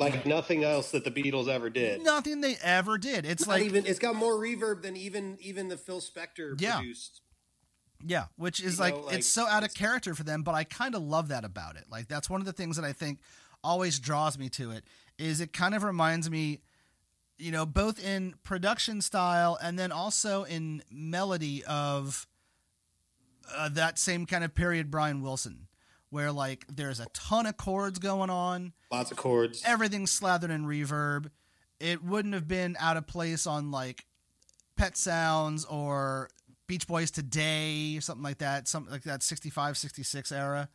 [0.00, 2.02] Like nothing else that the Beatles ever did.
[2.02, 3.26] Nothing they ever did.
[3.26, 6.78] It's Not like even it's got more reverb than even even the Phil Spector Yeah.
[6.78, 7.20] produced.
[8.02, 10.64] Yeah, which is like, know, like, it's so out of character for them, but I
[10.64, 11.84] kind of love that about it.
[11.90, 13.20] Like that's one of the things that I think
[13.62, 14.84] always draws me to it
[15.18, 16.60] is it kind of reminds me
[17.36, 22.26] you know, both in production style and then also in melody of
[23.54, 25.66] uh, that same kind of period Brian Wilson
[26.10, 29.62] where like there's a ton of chords going on, Lots of chords.
[29.64, 31.30] everything's slathered in reverb.
[31.78, 34.04] It wouldn't have been out of place on like
[34.76, 36.28] Pet Sounds or
[36.66, 40.68] Beach Boys Today or something like that, something like that 65, 66 era.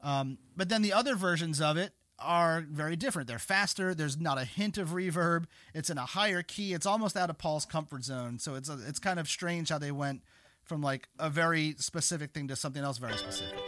[0.00, 3.26] Um, but then the other versions of it are very different.
[3.26, 3.94] They're faster.
[3.94, 5.46] There's not a hint of reverb.
[5.74, 6.72] It's in a higher key.
[6.72, 8.38] It's almost out of Paul's comfort zone.
[8.38, 10.22] So it's it's kind of strange how they went
[10.62, 13.58] from like a very specific thing to something else very specific.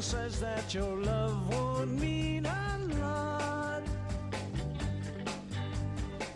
[0.00, 3.82] Says that your love won't mean a lot.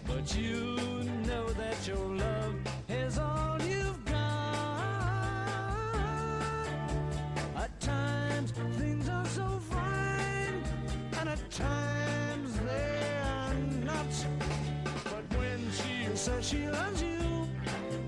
[0.07, 0.77] But you
[1.27, 2.55] know that your love
[2.91, 4.19] is all you've got.
[7.57, 10.63] At times things are so fine,
[11.19, 14.27] and at times they are not.
[15.05, 17.49] But when she says she loves you,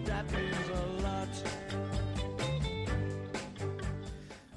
[0.04, 0.65] that means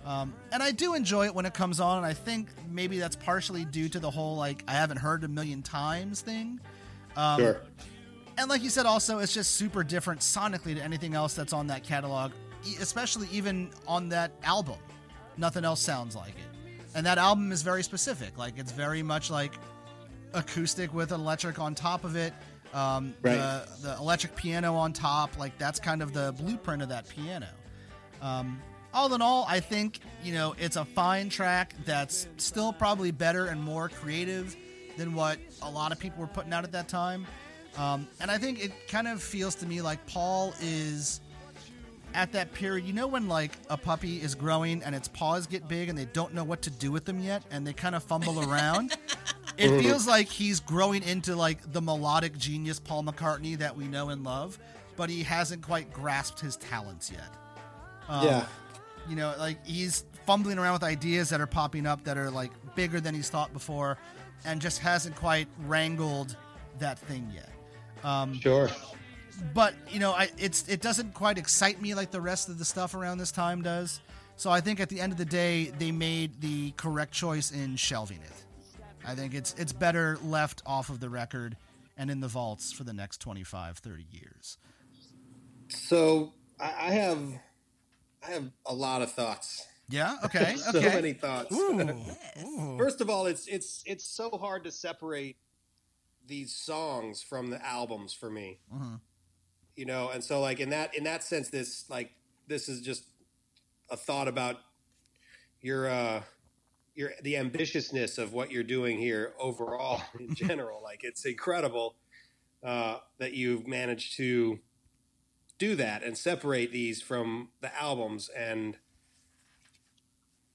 [0.10, 3.16] Um, and I do enjoy it when it comes on, and I think maybe that's
[3.16, 6.60] partially due to the whole like I haven't heard a million times thing.
[7.16, 7.62] Um, sure.
[8.40, 11.68] And like you said, also it's just super different sonically to anything else that's on
[11.68, 12.32] that catalog,
[12.80, 14.78] especially even on that album.
[15.38, 16.80] Nothing else sounds like it.
[16.96, 18.36] And that album is very specific.
[18.36, 19.54] Like it's very much like
[20.34, 22.34] acoustic with electric on top of it.
[22.74, 23.36] Um, Right.
[23.36, 27.48] the, the electric piano on top, like that's kind of the blueprint of that piano.
[28.24, 28.60] Um,
[28.94, 33.46] all in all, I think you know it's a fine track that's still probably better
[33.46, 34.56] and more creative
[34.98, 37.26] than what a lot of people were putting out at that time.
[37.78, 41.22] Um, and I think it kind of feels to me like Paul is
[42.14, 42.86] at that period.
[42.86, 46.06] You know when like a puppy is growing and its paws get big and they
[46.06, 48.98] don't know what to do with them yet, and they kind of fumble around.
[49.58, 54.10] It feels like he's growing into like the melodic genius Paul McCartney that we know
[54.10, 54.58] and love,
[54.96, 57.30] but he hasn't quite grasped his talents yet.
[58.08, 58.46] Um, yeah.
[59.10, 62.52] You know, like he's fumbling around with ideas that are popping up that are like
[62.76, 63.98] bigger than he's thought before,
[64.46, 66.36] and just hasn't quite wrangled
[66.80, 67.50] that thing yet.
[68.04, 68.70] Um, Sure.
[69.54, 72.66] But you know, I, it's it doesn't quite excite me like the rest of the
[72.66, 74.02] stuff around this time does.
[74.36, 77.76] So I think at the end of the day, they made the correct choice in
[77.76, 78.32] shelving it.
[79.06, 81.58] I think it's it's better left off of the record
[81.98, 84.58] and in the vaults for the next 25, 30 years.
[85.68, 87.20] So I, I have,
[88.28, 89.66] I have a lot of thoughts.
[89.90, 90.18] Yeah.
[90.26, 90.56] Okay.
[90.56, 90.94] so Okay.
[90.96, 91.56] many thoughts.
[91.56, 91.78] Ooh.
[92.36, 92.78] Yes.
[92.78, 95.38] First of all, it's it's it's so hard to separate
[96.26, 98.60] these songs from the albums for me.
[98.74, 99.00] Mhm.
[99.76, 102.12] You know, and so like in that in that sense, this like
[102.48, 103.04] this is just
[103.90, 104.58] a thought about
[105.62, 106.22] your uh
[106.96, 110.82] your the ambitiousness of what you're doing here overall in general.
[110.84, 111.96] like it's incredible
[112.64, 114.60] uh, that you've managed to
[115.60, 118.78] do that and separate these from the albums and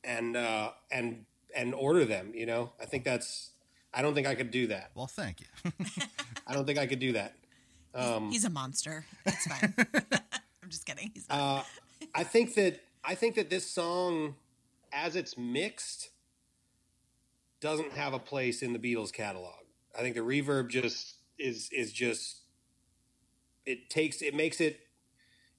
[0.02, 2.32] and uh, and and order them.
[2.34, 3.50] You know, I think that's.
[3.96, 4.90] I don't think I could do that.
[4.96, 5.46] Well, thank you.
[6.48, 7.36] I don't think I could do that.
[7.94, 9.04] Um, He's a monster.
[9.24, 9.72] It's fine.
[10.64, 11.12] I'm just kidding.
[11.14, 11.38] He's not.
[11.38, 11.62] uh,
[12.12, 14.34] I think that I think that this song,
[14.92, 16.10] as it's mixed,
[17.60, 19.54] doesn't have a place in the Beatles catalog.
[19.96, 22.38] I think the reverb just is is just
[23.64, 24.80] it takes it makes it it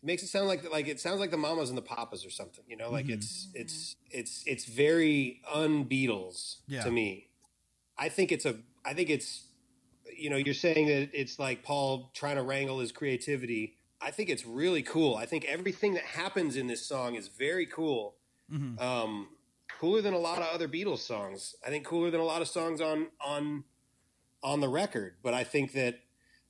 [0.05, 2.63] makes it sound like like it sounds like the Mamas and the Papas or something.
[2.67, 6.83] You know, like it's it's it's it's very un-Beatles Yeah.
[6.83, 7.27] to me.
[7.97, 9.43] I think it's a I think it's
[10.17, 13.75] you know you're saying that it's like Paul trying to wrangle his creativity.
[14.01, 15.15] I think it's really cool.
[15.15, 18.15] I think everything that happens in this song is very cool.
[18.51, 18.79] Mhm.
[18.79, 19.29] Um,
[19.79, 21.55] cooler than a lot of other Beatles songs.
[21.65, 23.63] I think cooler than a lot of songs on on
[24.43, 25.15] on the record.
[25.23, 26.01] But I think that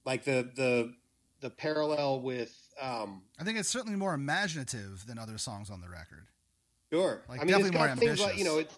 [0.06, 0.94] like the the
[1.40, 5.90] the parallel with um, I think it's certainly more imaginative than other songs on the
[5.90, 6.28] record.
[6.92, 7.22] Sure.
[7.30, 8.78] Like, I mean, it's definitely more things like you know, it's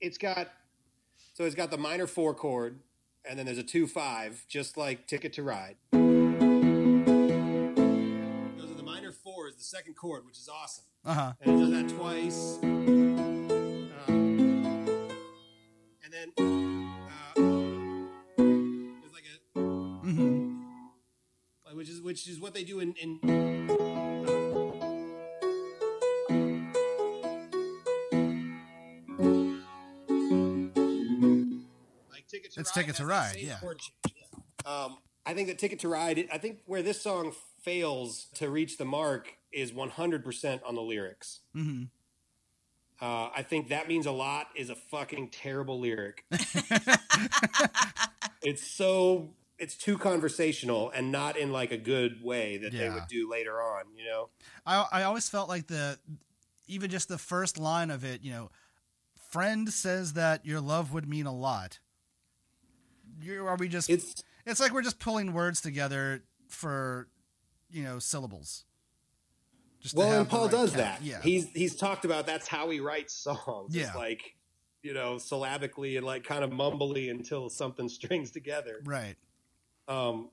[0.00, 0.48] it's got
[1.34, 2.80] so it's got the minor four chord,
[3.28, 5.76] and then there's a two five, just like Ticket to Ride.
[5.92, 6.00] Those
[8.70, 11.32] are the minor four is the second chord, which is awesome, Uh huh.
[11.40, 12.58] and it does that twice.
[12.62, 13.48] Um,
[16.04, 16.91] and then
[21.82, 22.94] which is which is what they do in.
[22.94, 23.18] in
[32.08, 32.62] like Ticket to.
[32.62, 33.56] Ticket to Ride, yeah.
[33.58, 34.72] chord change, yeah.
[34.72, 36.28] Um, I think that Ticket to Ride.
[36.32, 41.40] I think where this song fails to reach the mark is 100% on the lyrics.
[41.52, 41.84] hmm
[43.00, 46.26] Uh, I think that means a lot is a fucking terrible lyric.
[48.40, 53.06] it's so it's too conversational and not in like a good way that they would
[53.08, 53.84] do later on.
[53.96, 54.28] You know,
[54.66, 55.98] I I always felt like the
[56.66, 58.50] even just the first line of it, you know,
[59.30, 61.78] friend says that your love would mean a lot.
[63.20, 63.88] you are we just?
[63.88, 67.06] It's, it's like we're just pulling words together for
[67.70, 68.64] you know syllables.
[69.80, 70.82] Just well, and Paul right does count.
[70.82, 71.02] that.
[71.02, 71.20] Yeah.
[71.22, 73.76] he's he's talked about that's how he writes songs.
[73.76, 73.86] Yeah.
[73.86, 74.34] It's like
[74.82, 78.80] you know syllabically and like kind of mumbly until something strings together.
[78.84, 79.14] right.
[79.88, 80.28] Um,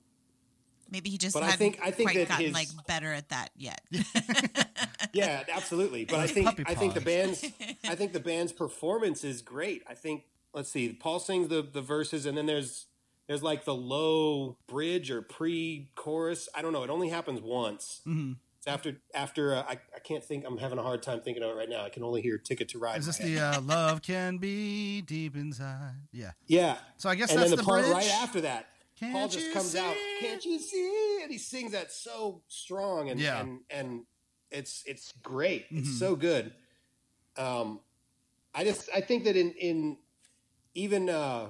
[0.92, 3.14] Maybe he just But I hadn't think- I think quite that gotten his- like better
[3.14, 3.80] at that yet.
[5.14, 6.06] yeah, absolutely.
[6.06, 7.46] But I think I think the band's
[7.84, 9.84] I think the band's performance is great.
[9.88, 12.88] I think let's see, Paul sings the the verses, and then there's
[13.28, 16.50] there's like the low bridge or pre-chorus.
[16.56, 16.84] I don't know.
[16.84, 18.02] It only happens once.
[18.04, 20.44] hmm It's after after uh, I I can't think.
[20.48, 21.84] I'm having a hard time thinking of it right now.
[21.86, 25.36] I can only hear "Ticket to Ride." Is this the uh, love can be deep
[25.36, 25.94] inside?
[26.12, 26.32] Yeah.
[26.48, 26.78] yeah?
[26.98, 27.94] So I guess And that's then the, the part bridge.
[27.94, 28.66] right after that,
[29.00, 29.96] Can't Paul just comes out.
[30.20, 31.20] Can't you see?
[31.24, 33.40] And he sings that so strong and Yeah.
[33.40, 34.06] and and
[34.52, 35.72] it's it's great.
[35.72, 35.80] Mhm.
[35.80, 36.54] It's so good.
[37.38, 37.80] Um,
[38.54, 39.98] I just I think that in in
[40.76, 41.50] even uh,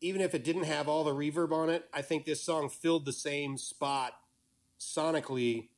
[0.00, 3.04] even if it didn't have all the reverb on it, I think this song filled
[3.04, 4.14] the same spot
[4.80, 5.68] sonically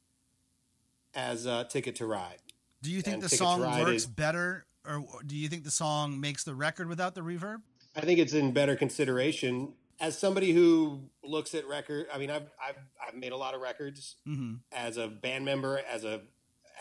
[1.14, 2.38] as uh, "Ticket to Ride."
[2.82, 5.70] Do you think and the Ticket song works is- better, or do you think the
[5.70, 7.62] song makes the record without the reverb?
[7.96, 9.74] I think it's in better consideration.
[10.00, 12.76] As somebody who looks at record, I mean, I've I've
[13.06, 16.22] I've made a lot of records hmm as a band member, as a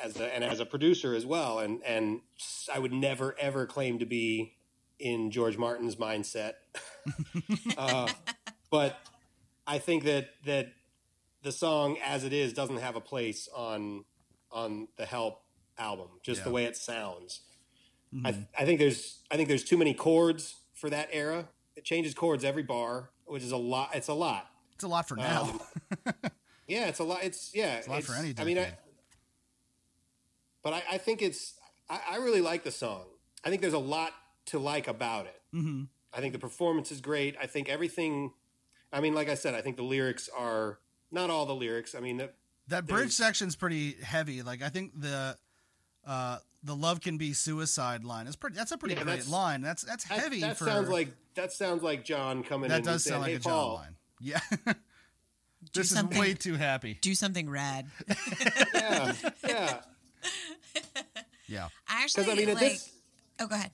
[0.03, 2.21] as a, and as a producer as well, and and
[2.73, 4.55] I would never ever claim to be
[4.99, 6.53] in George Martin's mindset,
[7.77, 8.09] uh,
[8.69, 8.97] but
[9.67, 10.73] I think that that
[11.43, 14.05] the song as it is doesn't have a place on
[14.51, 15.41] on the Help
[15.77, 17.41] album, just the way it sounds.
[18.13, 18.27] Mm-hmm.
[18.27, 21.49] I, I think there's I think there's too many chords for that era.
[21.75, 23.91] It changes chords every bar, which is a lot.
[23.93, 24.49] It's a lot.
[24.73, 25.59] It's a lot for now.
[26.05, 26.13] Um,
[26.67, 27.23] Yeah, it's a lot.
[27.23, 28.73] It's yeah, It's a lot for any I mean, I,
[30.63, 31.55] but I, I think it's.
[31.89, 33.03] I, I really like the song.
[33.43, 34.13] I think there's a lot
[34.47, 35.41] to like about it.
[35.51, 35.83] hmm
[36.15, 37.35] I think the performance is great.
[37.41, 38.31] I think everything.
[38.91, 40.79] I mean, like I said, I think the lyrics are
[41.11, 41.95] not all the lyrics.
[41.95, 42.29] I mean,
[42.67, 44.41] That bridge section's pretty heavy.
[44.41, 45.37] Like I think the
[46.05, 48.55] uh the love can be suicide line is pretty.
[48.55, 49.61] That's a pretty Yeah, great that's- line.
[49.61, 50.65] That's that's heavy that for.
[50.65, 52.69] sounds like that sounds like John coming in.
[52.69, 53.73] that and does saying, sound like hey, a John Paul.
[53.75, 53.95] line.
[54.21, 54.39] Yeah.
[54.65, 54.73] Do
[55.73, 56.97] this is something- way too happy.
[57.01, 57.87] Do something rad.
[58.73, 59.13] Yeah,
[59.47, 59.79] yeah.
[61.47, 61.67] Yeah.
[61.87, 62.59] I actually I mean, like.
[62.59, 62.91] this,
[63.39, 63.71] oh, go ahead.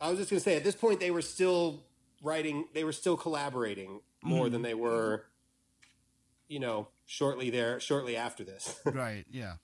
[0.00, 1.82] I was just going to say, at this point, they were still
[2.22, 4.52] writing, they were still collaborating more Mm-hmm.
[4.52, 5.24] than they were,
[6.48, 8.78] you know, shortly there, shortly after this.
[8.86, 9.24] Right.
[9.30, 9.54] Yeah.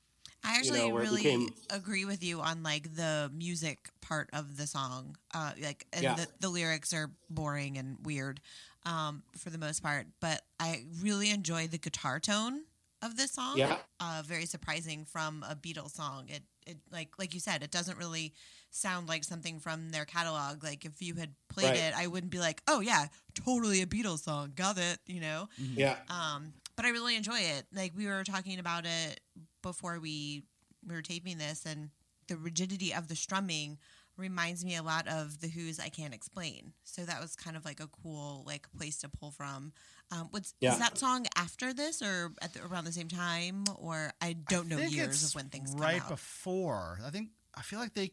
[0.45, 4.67] I actually know, really became- agree with you on like the music part of the
[4.67, 5.17] song.
[5.33, 6.15] Uh, like, and Yeah.
[6.15, 8.41] the, the lyrics are boring and weird
[8.85, 12.63] um, for the most part, but I really enjoy the guitar tone
[13.03, 13.57] of this song.
[13.57, 13.77] Yeah.
[14.01, 16.27] uh, very surprising from a Beatles song.
[16.29, 18.33] It, it like like you said, it doesn't really
[18.71, 20.63] sound like something from their catalog.
[20.65, 21.77] Like if you had played Right.
[21.79, 24.53] it, I wouldn't be like, oh yeah, totally a Beatles song.
[24.57, 25.49] Got it, you know.
[25.59, 25.97] yeah.
[26.09, 27.67] Um, but I really enjoy it.
[27.73, 29.21] Like we were talking about it
[29.63, 30.43] before we
[30.87, 31.91] we were taping this, and
[32.29, 33.79] the rigidity of the strumming
[34.17, 37.65] reminds me a lot of the Who's "I Can't Explain." So that was kind of
[37.65, 39.73] like a cool like place to pull from.
[40.11, 40.73] Um, what's Yeah.
[40.73, 44.69] is that song after this or at the, around the same time, or I don't
[44.69, 46.09] know I think years it's of when things right come out.
[46.11, 46.99] before.
[47.05, 48.11] I think I feel like they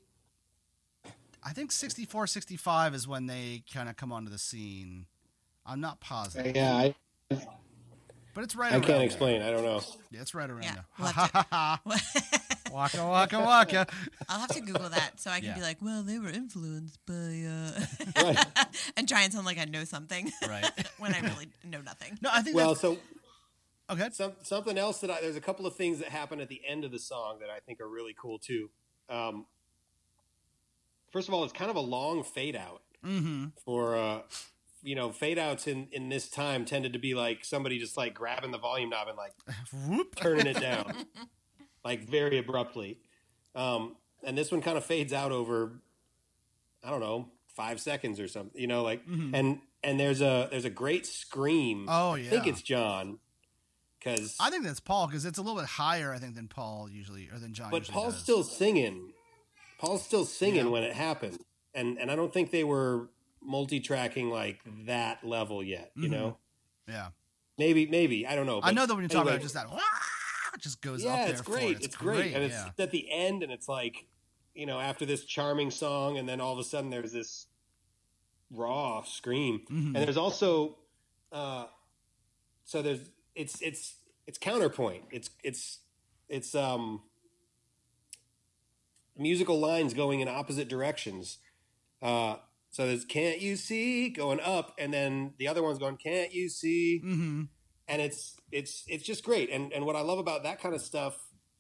[1.44, 5.06] I think 64 65 is when they kind of come onto the scene.
[5.66, 6.56] I'm not positive.
[6.56, 6.96] Yeah, I,
[8.34, 8.72] But it's right around.
[8.72, 9.06] I around can't there.
[9.06, 9.42] explain.
[9.42, 9.82] I don't know.
[10.12, 10.86] Yeah, it's right around Yeah, there.
[11.00, 11.82] we'll Ha ha ha.
[12.72, 13.88] Waka waka waka.
[14.30, 15.56] I'll have to Google that so I can Yeah.
[15.56, 18.46] be like, well, they were influenced by, uh, Right.
[18.98, 20.70] and try and sound like I know something Right.
[21.00, 22.20] when I really know nothing.
[22.22, 22.98] No, I think Well, that's so
[23.90, 24.10] okay.
[24.12, 26.86] some, something else that I, there's a couple of things that happen at the end
[26.86, 28.70] of the song that I think are really cool too.
[29.10, 29.48] Um,
[31.12, 33.46] first of all, it's kind of a long fade out Mm-hmm.
[33.66, 34.20] for, uh,
[34.82, 38.14] you know, fade outs in, in this time tended to be like somebody just like
[38.14, 39.34] grabbing the volume knob and like
[39.88, 40.16] Whoop.
[40.16, 40.94] turning it down,
[41.84, 43.00] like very abruptly.
[43.56, 45.80] Um, and this one kind of fades out over,
[46.84, 48.60] I don't know, five seconds or something.
[48.60, 51.80] You know, like and and there's a there's a great scream.
[51.80, 51.90] Mm-hmm.
[51.90, 53.20] Oh, I think it's John,
[54.00, 56.90] because I think that's Paul because it's a little bit higher, I think, than Paul
[56.90, 57.72] usually or than John.
[57.72, 58.24] but Paul's does.
[58.24, 59.12] still singing.
[59.80, 60.72] Paul's still singing Yeah.
[60.72, 61.40] when it happened,
[61.74, 63.10] and and I don't think they were
[63.42, 65.92] multi-tracking like that level yet.
[65.96, 66.12] You Mhm.
[66.12, 66.38] know,
[66.88, 67.10] Yeah,
[67.58, 68.60] maybe maybe I don't know.
[68.62, 69.34] I know that when you're talking anyway.
[69.36, 71.30] about just that, just goes yeah, up there.
[71.32, 71.78] it's for great.
[71.78, 71.84] it.
[71.86, 72.72] It's, great, and it's yeah.
[72.84, 74.06] at the end, and it's like,
[74.54, 77.48] you know, after this charming song, and then all of a sudden there's this
[78.52, 79.86] raw scream, Mhm.
[79.88, 80.78] and there's also,
[81.32, 81.68] uh,
[82.66, 83.96] so there's it's it's
[84.28, 85.06] it's counterpoint.
[85.12, 85.80] It's it's
[86.28, 87.04] it's um
[89.18, 91.38] musical lines going in opposite directions.
[92.02, 92.38] Uh,
[92.72, 96.50] so there's "Can't you see?" going up, and then the other one's going "Can't you
[96.50, 97.44] see?" Mm-hmm.
[97.88, 99.50] and it's it's it's just great.
[99.50, 101.16] And and what I love about that kind of stuff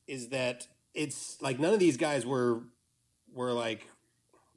[0.08, 2.62] is that it's like none of these guys were
[3.34, 3.88] were like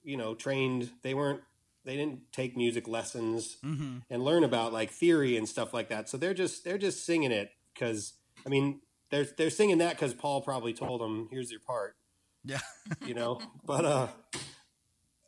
[0.05, 0.91] you know trained.
[1.03, 1.41] They weren't.
[1.85, 3.99] They didn't take music lessons Mm-hmm.
[4.09, 6.09] and learn about like theory and stuff like that.
[6.09, 8.12] So they're just they're just singing it because
[8.47, 11.97] I mean they're they're singing that because Paul probably told them here's your part,
[12.45, 12.61] Yeah.
[13.05, 13.41] you know.
[13.67, 14.09] but uh,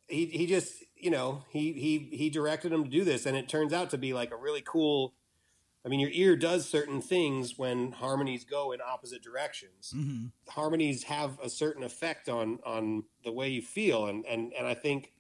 [0.09, 0.73] he he just
[1.05, 3.98] you know he he he directed him to do this, and it turns out to
[3.98, 5.13] be like a really cool.
[5.85, 9.92] I mean, your ear does certain things when harmonies go in opposite directions.
[9.94, 10.29] Mm-hmm.
[10.48, 14.73] Harmonies have a certain effect on on the way you feel, and and and I
[14.73, 15.13] think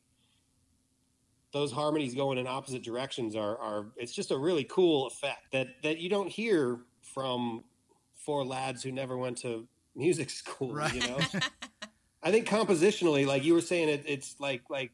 [1.52, 5.82] those harmonies going in opposite directions are are it's just a really cool effect that
[5.82, 7.62] that you don't hear from
[8.14, 10.72] four lads who never went to music school.
[10.72, 10.94] Right.
[10.94, 11.18] You know,
[12.22, 14.92] I think compositionally, like you were saying, it, it's like like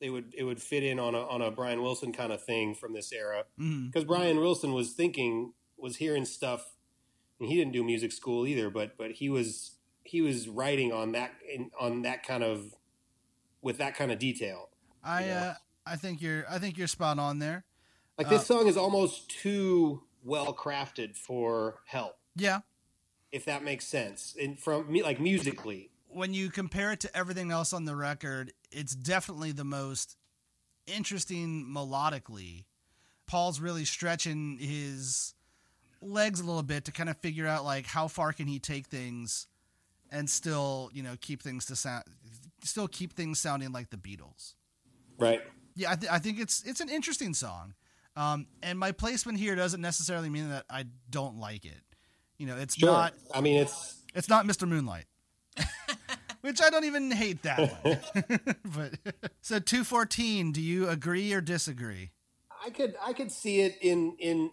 [0.00, 2.74] they would it would fit in on a on a Brian Wilson kind of thing
[2.74, 3.86] from this era Mm-hmm.
[3.86, 6.72] because Brian Wilson was thinking was hearing stuff.
[7.38, 9.72] And he didn't do music school either, but but he was
[10.04, 12.74] he was writing on that in, on that kind of
[13.60, 14.70] with that kind of detail.
[15.04, 15.34] I you know?
[15.36, 17.64] uh, I think you're I think you're spot on there.
[18.16, 22.60] Like this song is almost too well crafted for help, Yeah.
[23.30, 24.34] if that makes sense.
[24.40, 28.50] And from me, like musically, When you compare it to everything else on the record,
[28.72, 30.16] it's definitely the most
[30.86, 32.64] interesting melodically.
[33.26, 35.34] Paul's really stretching his
[36.00, 38.86] legs a little bit to kind of figure out like how far can he take
[38.86, 39.46] things
[40.10, 42.04] and still, you know, keep things to sound
[42.62, 44.54] still keep things sounding like the Beatles.
[45.18, 45.42] right?
[45.74, 47.74] Yeah, I, th- I think it's it's an interesting song,
[48.16, 51.82] um, and my placement here doesn't necessarily mean that I don't like it.
[52.38, 52.90] You know, it's Sure.
[52.90, 54.66] not I mean, it's it's not Mr.
[54.66, 55.04] Moonlight,
[56.46, 57.98] which I don't even hate that one.
[58.64, 62.10] but so two fourteen, do you agree or disagree?
[62.64, 64.50] I could I could see it in in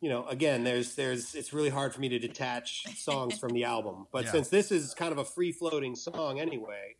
[0.00, 3.64] you know again there's there's it's really hard for me to detach songs from the
[3.64, 4.30] album but Yeah.
[4.32, 6.96] since this is kind of a free floating song anyway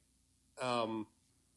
[0.60, 1.06] um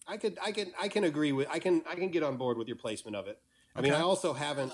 [0.07, 2.57] I could I can I can agree with I can I can get on board
[2.57, 3.39] with your placement of it
[3.75, 4.73] I mean I also haven't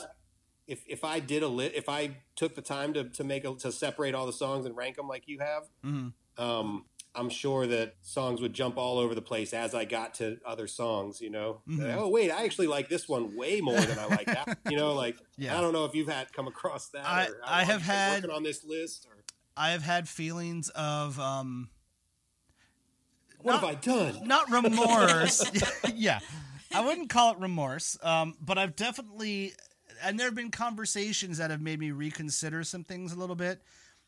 [0.68, 3.54] if if I did a lit if I took the time to to make a,
[3.56, 6.14] to separate all the songs and rank them like you have Mhm.
[6.38, 6.86] um
[7.16, 10.68] I'm sure that songs would jump all over the place as I got to other
[10.68, 11.62] songs, you know.
[11.68, 11.96] Mhm.
[11.96, 14.58] Oh wait, I actually like this one way more than I like that.
[14.70, 15.58] you know, like Yeah.
[15.58, 17.06] I don't know if you've had come across that.
[17.06, 19.08] I- or I how have had- working on this list.
[19.10, 19.16] Or
[19.58, 21.70] I have had feelings of um,
[23.42, 24.28] what Not- have I done?
[24.28, 25.44] not remorse.
[25.96, 26.20] yeah,
[26.74, 29.54] I wouldn't call it remorse, um, but I've definitely,
[30.04, 33.62] and there have been conversations that have made me reconsider some things a little bit,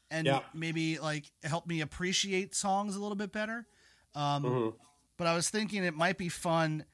[0.09, 0.41] and Yeah.
[0.53, 3.67] maybe like help me appreciate songs a little bit better.
[4.15, 4.73] Um, Mhm.
[5.17, 6.85] But I was thinking it might be fun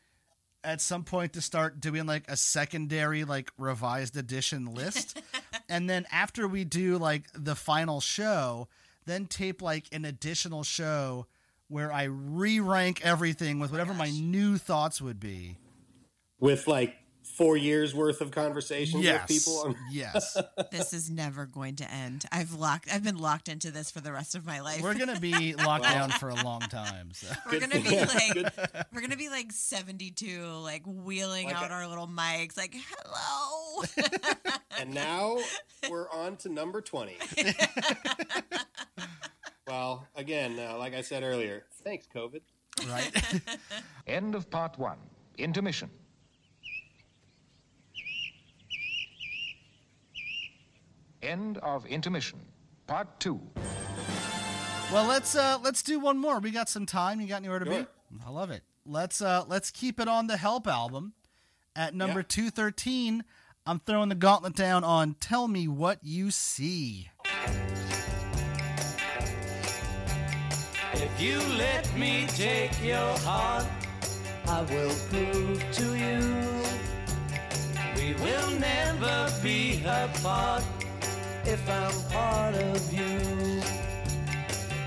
[0.64, 5.22] at some point to start doing like a secondary like revised edition list,
[5.70, 8.70] and then after we do like the final show,
[9.06, 11.28] then tape like an additional show
[11.68, 15.58] where I re-rank everything with whatever my new thoughts would be.
[16.40, 16.96] With like
[17.36, 19.76] four years worth of conversations Yes, with people.
[19.92, 20.38] yes,
[20.72, 22.26] This is never going to end.
[22.32, 22.88] I've locked.
[22.94, 24.82] I've been locked into this for the rest of my life.
[24.82, 27.10] we're gonna be locked down for a long time.
[27.14, 27.28] So.
[27.46, 28.08] We're Good gonna be thing.
[28.08, 28.52] like Good.
[28.94, 32.76] we're gonna be like seventy two, like wheeling Like out a- our little mics, like
[32.76, 33.84] hello.
[34.80, 35.38] And now
[35.90, 37.16] we're on to number 20.
[39.68, 42.42] well, again, uh, like I said earlier, thanks, COVID.
[42.90, 43.12] right?
[44.08, 44.98] End of part one.
[45.38, 45.90] Intermission.
[51.24, 52.40] End of intermission.
[52.86, 53.40] Part two.
[54.92, 56.40] well, let's uh let's do one more.
[56.40, 57.22] We got some time.
[57.22, 57.84] You got anywhere to Sure.
[57.84, 57.88] be?
[58.26, 58.62] I love it.
[58.86, 61.14] Let's uh let's keep it on the Help album
[61.76, 62.26] at number Yeah.
[62.28, 63.24] two thirteen.
[63.66, 67.10] I'm throwing the gauntlet down on "Tell Me What You See."
[70.96, 73.66] If you let me take your heart,
[74.48, 76.64] I will prove to you
[77.96, 80.64] we will never be apart
[81.46, 83.62] if I'm part of you.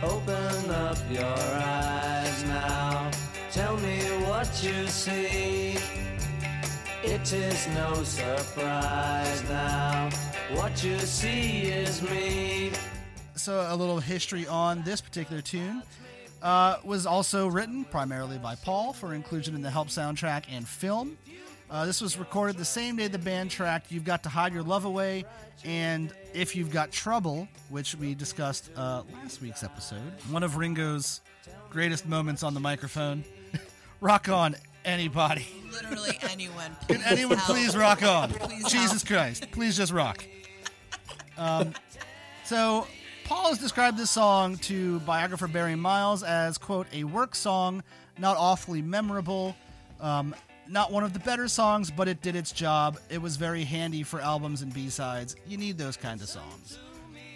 [0.03, 3.11] Open up your eyes now,
[3.51, 3.99] tell me
[4.29, 5.77] what you see.
[7.03, 10.11] It is no surprise now,
[10.55, 12.73] what you see is me.
[13.37, 15.83] so a little history on this particular tune
[16.43, 21.17] uh, was also written primarily by Paul for inclusion in the Help soundtrack and film.
[21.71, 24.63] Uh, this was recorded the same day the band tracked "You've Got to Hide Your
[24.63, 25.25] Love Away"
[25.65, 30.13] and "If You've Got Trouble," which we discussed uh, last week's episode.
[30.31, 31.21] One of Ringo's
[31.71, 33.25] greatest moments on the microphone.
[34.01, 34.55] rock on,
[34.85, 35.47] anybody!
[35.73, 36.77] Literally anyone.
[36.89, 37.57] Can anyone help.
[37.57, 38.31] please rock on?
[38.31, 39.07] Please Jesus help.
[39.07, 40.25] Christ, please just rock.
[41.37, 41.75] Um,
[42.45, 42.87] so
[43.25, 47.83] Paul has described this song to biographer Barry Miles as quote a work song,
[48.19, 49.57] not awfully memorable,
[50.01, 50.33] um,
[50.69, 52.99] not one of the better songs, but it did its job.
[53.11, 55.37] It was very handy for albums and B sides.
[55.47, 56.79] You need those kinds of songs.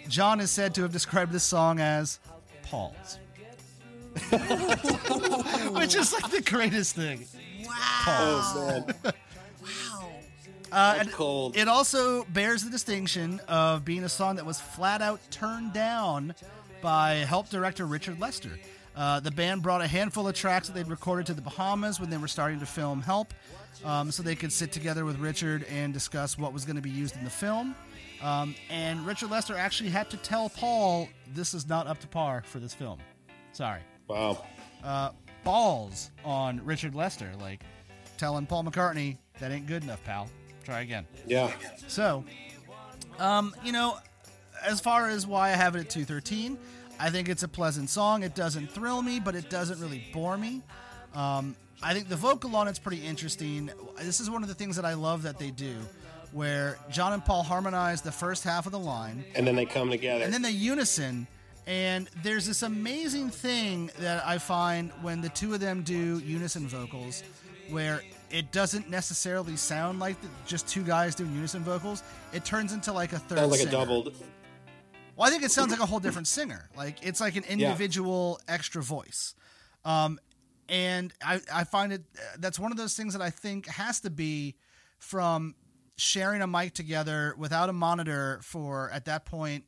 [0.07, 2.19] John is said to have described this song as
[2.63, 3.19] Paul's.
[4.29, 7.25] Which is like the greatest thing.
[7.65, 7.73] Wow.
[8.07, 9.13] Oh, man.
[9.61, 10.09] Wow.
[10.71, 11.55] Uh, and cold.
[11.55, 16.35] It also bears the distinction of being a song that was flat out turned down
[16.81, 18.57] by help director Richard Lester.
[18.95, 22.09] Uh, the band brought a handful of tracks that they'd recorded to the Bahamas when
[22.09, 23.33] they were starting to film Help,
[23.85, 26.89] um, so they could sit together with Richard and discuss what was going to be
[26.89, 27.73] used in the film.
[28.21, 32.43] Um, and Richard Lester actually had to tell Paul, "This is not up to par
[32.45, 32.99] for this film."
[33.53, 34.43] Sorry Wow.
[35.43, 37.63] balls on Richard Lester, like
[38.17, 40.29] telling Paul McCartney that ain't good enough, pal.
[40.63, 41.07] Try again.
[41.25, 41.51] Yeah.
[41.87, 42.23] So,
[43.19, 43.97] um, you know,
[44.63, 46.57] as far as why I have it at 213,
[47.01, 48.21] I think it's a pleasant song.
[48.21, 50.61] It doesn't thrill me, but it doesn't really bore me.
[51.15, 53.71] Um, I think the vocal on it's pretty interesting.
[53.99, 55.73] This is one of the things that I love that they do,
[56.31, 59.89] where John and Paul harmonize the first half of the line, And then they come
[59.89, 60.23] together.
[60.23, 61.25] and then they unison.
[61.67, 66.67] And there's this amazing thing that I find when the two of them do unison
[66.67, 67.23] vocals,
[67.69, 72.03] where it doesn't necessarily sound like the, just two guys doing unison vocals.
[72.31, 73.39] It turns into like a third.
[73.39, 74.13] Sounds like a doubled.
[75.21, 76.67] Well, I think it sounds like a whole different singer.
[76.75, 79.35] Like it's like an individual extra voice.
[79.85, 80.19] Um,
[80.67, 82.01] and I, I find it
[82.39, 84.55] that's one of those things that I think has to be
[84.97, 85.53] from
[85.95, 89.65] sharing a mic together without a monitor for at that point,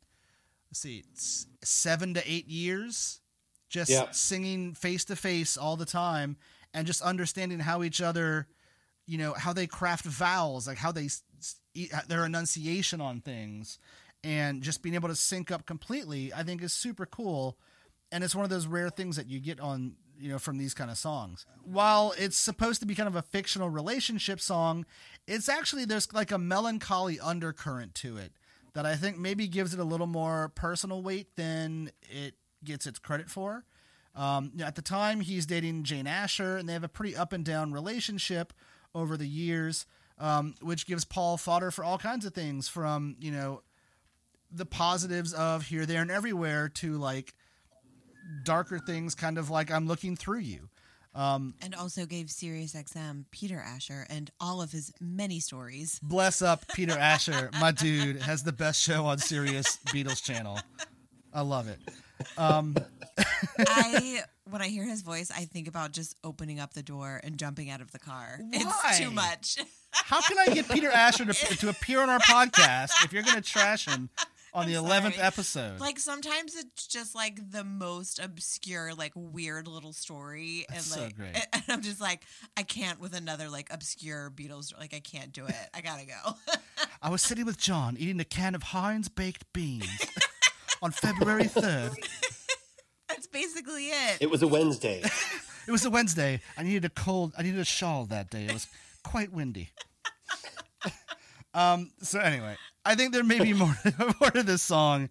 [0.71, 1.03] let's see,
[1.63, 3.21] seven to eight years,
[3.69, 4.09] just Yeah.
[4.09, 6.35] singing face to face all the time,
[6.73, 8.47] and just understanding how each other,
[9.05, 11.09] you know, how they craft vowels, like how they
[12.07, 13.77] their enunciation on things,
[14.23, 17.57] and just being able to sync up completely, I think is super cool.
[18.11, 20.73] And it's one of those rare things that you get on, you know, from these
[20.73, 21.45] kind of songs.
[21.63, 24.85] While it's supposed to be kind of a fictional relationship song,
[25.27, 28.33] it's actually there's like a melancholy undercurrent to it
[28.73, 32.99] that I think maybe gives it a little more personal weight than it gets its
[32.99, 33.65] credit for.
[34.15, 37.43] Um, at the time, he's dating Jane Asher, and they have a pretty up and
[37.43, 38.53] down relationship
[38.93, 39.85] over the years,
[40.19, 43.61] um, which gives Paul fodder for all kinds of things from, you know,
[44.53, 47.33] the positives of here, there, and everywhere to like
[48.43, 50.69] darker things, kind of like I'm looking through you.
[51.15, 55.99] Um, and also gave SiriusXM Peter Asher and all of his many stories.
[56.01, 60.59] Bless up Peter Asher, my dude, has the best show on Sirius Beatles channel.
[61.31, 61.79] I love it.
[62.37, 62.75] Um,
[63.59, 67.37] I when I hear his voice, I think about just opening up the door and
[67.37, 68.39] jumping out of the car.
[68.39, 68.59] Why?
[68.61, 69.57] It's too much.
[69.91, 73.41] How can I get Peter Asher to, to appear on our podcast if you're going
[73.41, 74.09] to trash him
[74.53, 75.79] on the I'm 11th episode?
[75.79, 81.01] Like sometimes it's just like the most obscure, like weird little story, and That's so
[81.01, 81.35] like, great.
[81.53, 82.23] and I'm just like,
[82.55, 84.77] I can't with another like obscure Beatles.
[84.77, 85.69] Like I can't do it.
[85.73, 86.53] I gotta go.
[87.01, 89.87] I was sitting with John eating a can of Heinz baked beans
[90.81, 91.95] on February 3rd.
[93.09, 94.17] That's basically it.
[94.21, 95.03] It was a Wednesday.
[95.67, 96.41] It was a Wednesday.
[96.57, 98.45] I needed a cold, I needed a shawl that day.
[98.45, 98.67] It was
[99.03, 99.69] quite windy.
[101.53, 102.55] um, so anyway,
[102.85, 103.75] I think there may be more,
[104.19, 105.09] more to this song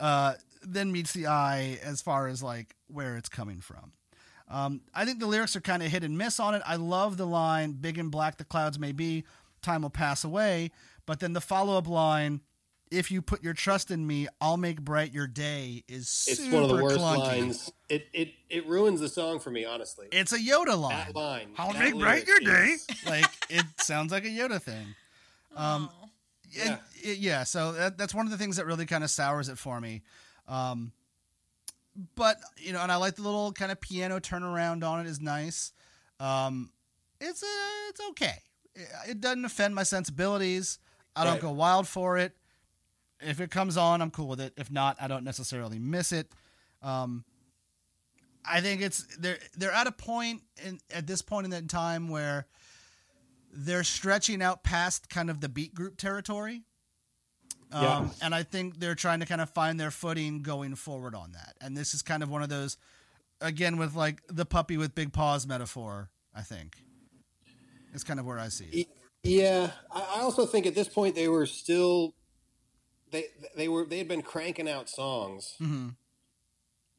[0.00, 3.92] uh, than meets the eye as far as like where it's coming from.
[4.48, 6.62] Um, I think the lyrics are kind of hit and miss on it.
[6.66, 9.24] I love the line, big and black the clouds may be,
[9.62, 10.70] time will pass away.
[11.06, 12.42] But then the follow up line,
[12.90, 16.56] if you put your trust in me, I'll make bright your day, is It's super
[16.56, 17.18] one of the worst clunky.
[17.18, 17.72] lines.
[17.88, 20.08] It, it it ruins the song for me, honestly.
[20.12, 20.96] It's a Yoda line.
[20.98, 21.48] that line.
[21.56, 22.72] I'll that make bright your day.
[22.74, 24.94] is- Like it sounds like a Yoda thing.
[25.56, 25.88] Um,
[26.52, 26.78] Yeah.
[27.02, 27.12] Yeah.
[27.12, 27.44] yeah.
[27.44, 30.02] So that, that's one of the things that really kind of sours it for me.
[30.48, 30.92] Um,
[32.14, 35.20] but you know, and I like the little kind of piano turnaround on it is
[35.20, 35.72] nice.
[36.20, 36.70] Um,
[37.20, 37.46] it's a,
[37.88, 38.34] it's okay.
[38.74, 40.78] It, it doesn't offend my sensibilities.
[41.14, 41.42] I don't Right.
[41.42, 42.34] go wild for it.
[43.20, 44.52] If it comes on, I'm cool with it.
[44.56, 46.32] If not, I don't necessarily miss it.
[46.82, 47.24] Um,
[48.44, 52.08] I think it's they're they're at a point in at this point in that time
[52.08, 52.46] where
[53.52, 56.62] they're stretching out past kind of the beat group territory.
[57.70, 58.08] Um, Yeah.
[58.22, 61.54] And I think they're trying to kind of find their footing going forward on that.
[61.60, 62.76] And this is kind of one of those,
[63.40, 66.76] again, with like the puppy with big paws metaphor, I think.
[67.94, 68.88] It's kind of where I see it.
[69.22, 72.14] Yeah, I I also think at this point they were still
[73.10, 75.90] they they were they had been cranking out songs, hmm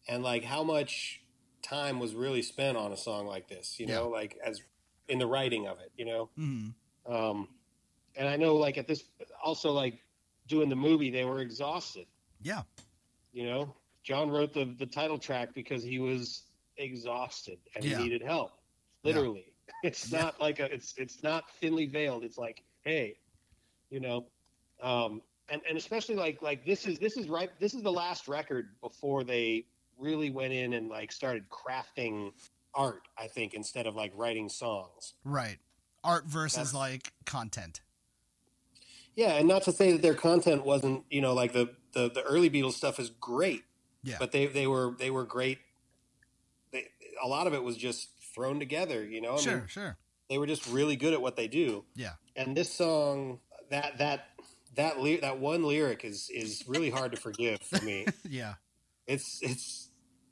[0.07, 1.21] and like how much
[1.61, 4.61] time was really spent on a song like this, you know, like as
[5.07, 6.29] in the writing of it, you know.
[6.35, 6.69] hmm
[7.05, 7.47] Um,
[8.15, 9.03] and I know, like at this,
[9.43, 9.99] also like
[10.47, 12.07] doing the movie, they were exhausted.
[12.41, 12.63] Yeah.
[13.31, 16.43] You know, John wrote the the title track because he was
[16.77, 17.97] exhausted and Yeah.
[17.97, 18.51] he needed help.
[19.03, 20.23] Literally, it's Yeah.
[20.23, 22.23] not like a it's it's not thinly veiled.
[22.23, 23.17] It's like, hey,
[23.89, 24.25] you know,
[24.81, 27.49] um, and and especially like like this is this is right.
[27.59, 29.65] This is the last record before they
[29.97, 32.31] really went in and like started crafting
[32.75, 35.13] Art, I think, instead of like writing songs.
[35.23, 35.57] Right.
[36.03, 37.81] Art versus That's- like content.
[39.15, 42.23] Yeah, and not to say that their content wasn't, you know, like the the, the
[42.23, 43.63] early Beatles stuff is great,
[44.01, 44.15] Yeah.
[44.19, 45.59] but they they were they were great.
[46.71, 46.87] They,
[47.23, 49.35] a lot of it was just thrown together, you know.
[49.35, 49.97] I sure, mean, sure.
[50.29, 51.85] they were just really good at what they do.
[51.95, 52.13] Yeah.
[52.35, 54.29] And this song, that that
[54.75, 58.07] that ly- that one lyric is is really hard to forgive for me.
[58.27, 58.55] Yeah.
[59.05, 59.89] It's it's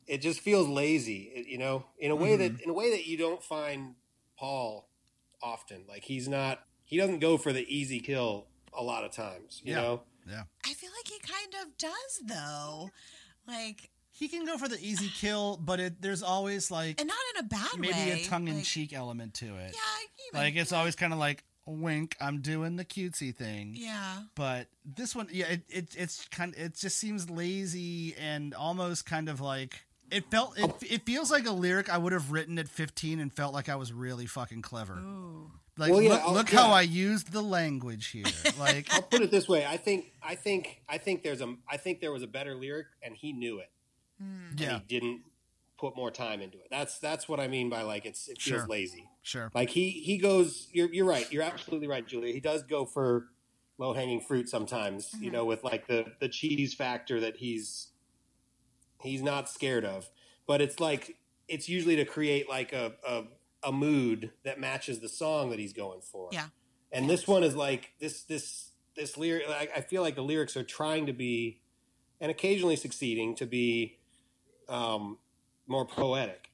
[0.07, 2.63] it just feels lazy, you know, in a way that mm-hmm.
[2.63, 3.95] in a way that you don't find
[4.37, 4.87] Paul
[5.41, 5.83] often.
[5.87, 8.47] Like he's not he doesn't go for the easy kill
[8.77, 9.81] a lot of times, you Yeah.
[9.81, 10.01] know.
[10.27, 10.43] Yeah.
[10.65, 12.89] I feel like he kind of does though.
[13.47, 17.17] Like he can go for the easy kill, but it, there's always like and not
[17.35, 18.21] in a bad maybe way.
[18.23, 19.75] a tongue in like- cheek element to it.
[20.33, 23.73] Yeah, like it's always kind of like wink, I'm doing the cutesy thing.
[23.75, 24.23] Yeah.
[24.35, 29.29] But this one, yeah, it, it it's kind it just seems lazy and almost kind
[29.29, 29.81] of like
[30.11, 33.31] it felt it, it feels like a lyric I would have written at 15 and
[33.31, 34.93] felt like I was really fucking clever.
[34.93, 35.51] Ooh.
[35.77, 36.71] Like Well, yeah, look, I'll- look how.
[36.71, 38.25] I used the language here.
[38.59, 39.65] Like I'll put it this way.
[39.65, 42.87] I think I think I think there's a I think there was a better lyric
[43.01, 43.71] and he knew it.
[44.21, 44.49] Hmm.
[44.51, 45.21] And yeah, he didn't
[45.79, 46.67] put more time into it.
[46.69, 48.67] That's that's what I mean by like it's it feels Sure.
[48.67, 49.09] lazy.
[49.23, 49.51] sure.
[49.55, 51.29] Like he he goes you're you're right.
[51.31, 52.33] You're absolutely right, Julia.
[52.33, 53.29] He does go for
[53.79, 55.37] low hanging fruit sometimes, you mm-hmm.
[55.37, 57.87] know, with like the the cheese factor that he's
[59.03, 60.09] he's not scared of.
[60.47, 63.23] But it's like it's usually to create like a a,
[63.63, 66.29] a mood that matches the song that he's going for.
[66.31, 66.47] Yeah.
[66.91, 69.45] And this one is like this this this lyric.
[69.49, 71.61] I, I feel like the lyrics are trying to be,
[72.19, 73.97] and occasionally succeeding to be,
[74.67, 75.17] um,
[75.67, 76.49] more poetic.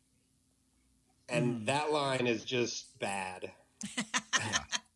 [1.29, 3.51] And that line is just bad.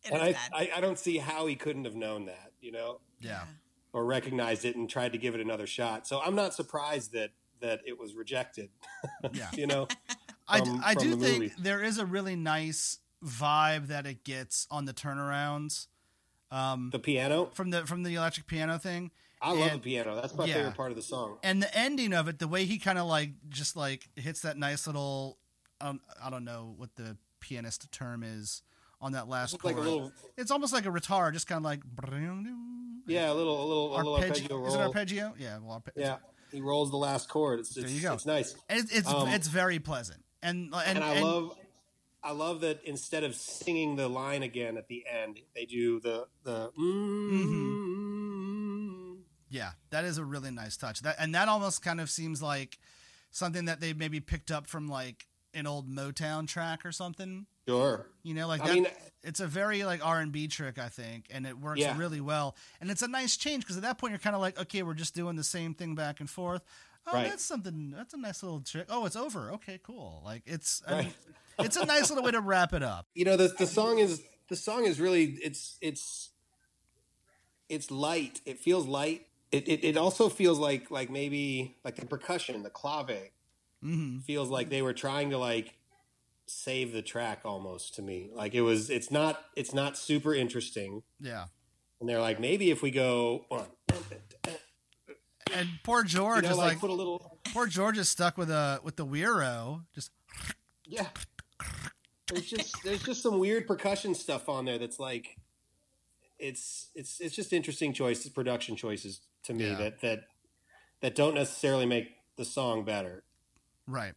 [0.04, 0.50] It and I, bad.
[0.52, 3.44] I I don't see how he couldn't have known that, you know, Yeah.
[3.92, 6.08] or recognized it and tried to give it another shot.
[6.08, 7.30] So I'm not surprised that
[7.62, 8.68] that it was rejected.
[9.32, 9.48] Yeah.
[9.54, 9.88] you know.
[10.58, 11.54] From- I do the think movie.
[11.58, 15.86] there is a really nice vibe that it gets on the turnarounds
[16.50, 17.50] um, The piano.
[17.54, 19.10] from the from the electric piano thing.
[19.40, 20.14] I love And- the piano.
[20.20, 20.54] That's my yeah.
[20.54, 21.38] favorite part of the song.
[21.42, 24.56] and the ending of it, the way he kind of like just like hits that
[24.58, 25.38] nice little,
[25.80, 28.62] um, I don't know what the pianist term is
[29.00, 31.80] on that last It's like little, It's almost like a guitar, just kind of like
[33.06, 34.66] yeah, a little, a little, a little arpeggi- arpeggio roll.
[34.68, 35.34] Is it arpeggio?
[35.38, 36.16] Yeah, well, arpe- Yeah,
[36.52, 37.60] he rolls the last chord.
[37.60, 38.14] It's, it's There you go.
[38.14, 38.54] It's nice.
[38.68, 41.56] It's it's, Um, it's very pleasant, and and, And, I and- love,
[42.22, 46.26] I love that instead of singing the line again at the end, they do the
[46.44, 46.70] the.
[46.78, 47.72] mm
[49.50, 51.02] Yeah, that is a really nice touch.
[51.02, 52.78] That and that almost kind of seems like
[53.30, 57.46] something that they maybe picked up from like an old Motown track or something.
[57.68, 58.06] Sure.
[58.22, 58.74] You know, like I that.
[58.74, 58.86] mean-
[59.22, 61.96] it's a very like R and B trick, I think, and it works Yeah.
[61.96, 62.56] really well.
[62.80, 64.94] And it's a nice change because at that point you're kind of like, okay, we're
[64.94, 66.62] just doing the same thing back and forth.
[67.06, 67.30] Oh, Right.
[67.30, 67.90] that's something.
[67.90, 68.86] That's a nice little trick.
[68.88, 69.50] Oh, it's over.
[69.52, 70.22] Okay, cool.
[70.24, 71.14] Like it's I mean,
[71.60, 73.06] it's a nice little way to wrap it up.
[73.14, 76.30] You know the the song is the song is really it's it's
[77.68, 78.40] it's light.
[78.44, 79.26] It feels light.
[79.50, 83.30] It, it, it also feels like like maybe like the percussion, the clave
[83.82, 85.74] hmm feels like they were trying to like
[86.46, 88.30] save the track almost to me.
[88.34, 91.02] Like it was it's not it's not super interesting.
[91.20, 91.46] Yeah.
[92.00, 93.46] And they're like, maybe if we go
[95.54, 98.80] And poor you George know, is like, like, little, poor George is stuck with a
[98.82, 99.84] with the güiro.
[99.94, 100.10] Just
[100.84, 101.06] yeah.
[102.28, 105.36] There's just there's just some weird percussion stuff on there that's like,
[106.38, 109.74] it's it's it's just interesting choices, production choices to me Yeah.
[109.76, 110.20] that that
[111.02, 113.24] that don't necessarily make the song better.
[113.86, 114.14] right.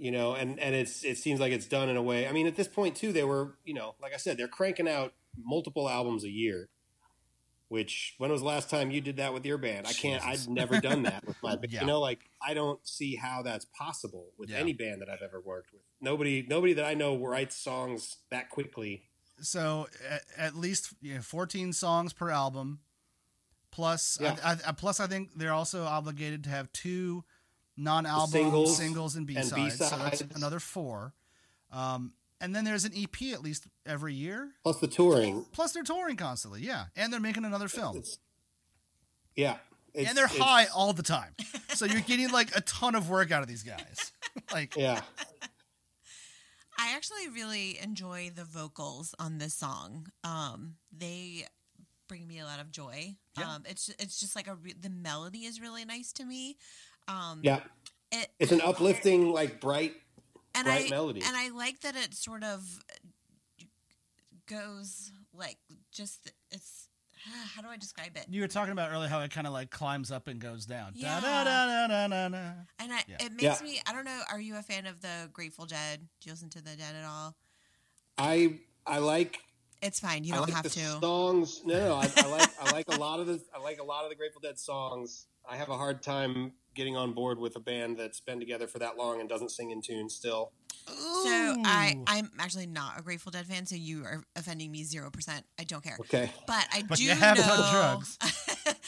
[0.00, 2.46] You know and and it's it seems like it's done in a way i mean
[2.46, 5.12] at this point too they were you know like i said they're cranking out
[5.44, 6.68] multiple albums a year
[7.68, 10.46] which when was the last time you did that with your band i can't Jesus.
[10.46, 11.82] i've never done that with my band Yeah.
[11.82, 14.56] you know like i don't see how that's possible with Yeah.
[14.58, 18.48] any band that i've ever worked with nobody nobody that i know writes songs that
[18.50, 19.02] quickly
[19.42, 22.80] So at, at least you know, 14 songs per album.
[23.70, 24.36] Plus, Yeah.
[24.44, 27.24] I, I, plus I think they're also obligated to have two
[27.76, 29.78] non-album Singles singles, and and B-sides.
[29.78, 31.12] So that's another four.
[31.72, 34.50] Um, and then there's an EP at least every year.
[34.62, 37.96] plus the touring Plus they're touring constantly, yeah, and they're making another film.
[37.96, 38.18] it's
[39.36, 39.56] yeah
[39.94, 41.34] it's, and they're it's- high all the time,
[41.74, 44.12] so you're getting like a ton of work out of these guys.
[44.52, 45.00] like, yeah
[46.78, 50.06] I actually really enjoy the vocals on this song.
[50.24, 51.44] Um, they
[52.08, 53.16] bring me a lot of joy.
[53.38, 53.54] Yeah.
[53.54, 56.56] Um, it's it's just like a re- the melody is really nice to me.
[57.10, 57.60] Um, yeah
[58.12, 59.94] it, it's an uplifting like bright
[60.54, 61.22] and bright I melody.
[61.26, 62.62] and I like that it sort of
[64.46, 65.58] goes like
[65.92, 66.88] just it's
[67.54, 68.26] how do I describe it?
[68.28, 70.92] you were talking about earlier how it kind of like climbs up and goes down.
[70.94, 71.20] Yeah.
[71.20, 72.50] Da, da, da, da, da, da.
[72.78, 73.16] And I, Yeah.
[73.20, 73.62] it makes Yeah.
[73.62, 74.20] me I don't know.
[74.30, 76.00] Are you a fan of the Grateful Dead?
[76.20, 77.36] Do you listen to the Dead at all?
[78.18, 79.38] i i like
[79.82, 80.24] It's fine.
[80.24, 80.98] You I don't like have the to.
[81.00, 81.60] songs.
[81.64, 84.04] No, no, I, I like I like a lot of the I like a lot
[84.04, 85.26] of the Grateful Dead songs.
[85.48, 88.78] I have a hard time getting on board with a band that's been together for
[88.78, 90.50] that long and doesn't sing in tune still.
[90.86, 90.94] So
[91.62, 95.44] I, I'm actually not a Grateful Dead fan, so you are offending me zero percent.
[95.58, 95.98] I don't care.
[96.00, 96.32] Okay.
[96.46, 98.18] But I But do you have know done drugs.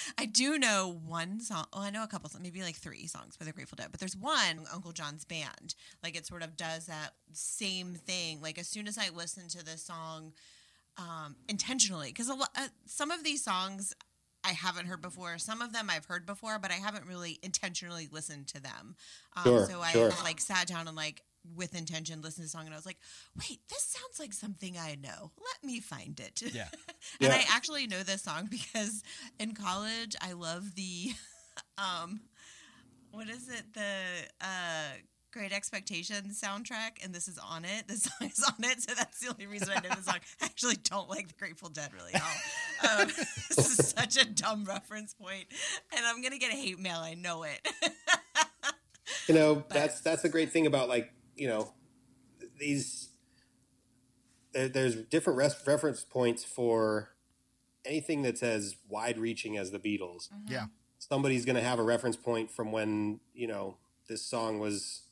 [0.18, 1.66] I do know one song.
[1.70, 3.88] Oh, I know a couple, maybe like three songs by the Grateful Dead.
[3.90, 5.74] But there's one Uncle John's band.
[6.02, 8.40] Like it sort of does that same thing.
[8.40, 10.32] Like as soon as I listen to this song
[10.96, 13.92] um, intentionally, because a lot, uh, some of these songs
[14.44, 15.38] I haven't heard before.
[15.38, 18.96] Some of them I've heard before, but I haven't really intentionally listened to them.
[19.36, 20.12] Um, Sure, so I sure.
[20.24, 21.22] like sat down and like
[21.56, 22.98] with intention listened to the song, and I was like,
[23.36, 25.32] "Wait, this sounds like something I know.
[25.38, 26.68] Let me find it." Yeah.
[27.20, 27.34] and Yeah.
[27.34, 29.02] I actually know this song because
[29.38, 31.12] in college I love the,
[31.78, 32.20] um,
[33.10, 33.74] what is it?
[33.74, 33.94] The
[34.40, 34.92] uh,
[35.32, 37.84] Great Expectations soundtrack, and this is on it.
[37.88, 40.18] This song is on it, so that's the only reason I know the song.
[40.42, 43.00] I actually don't like the Grateful Dead really at all.
[43.00, 43.06] Um,
[43.48, 45.46] this is such a dumb reference point,
[45.96, 46.98] and I'm gonna get hate mail.
[46.98, 47.66] I know it.
[49.28, 51.72] You know, that's that's the great thing about like you know
[52.58, 53.08] these.
[54.52, 57.10] There, there's different res- reference points for
[57.86, 60.28] anything that's as wide-reaching as the Beatles.
[60.46, 60.66] Yeah.
[60.98, 63.78] Somebody's going to have a reference point from when you know
[64.08, 65.02] this song was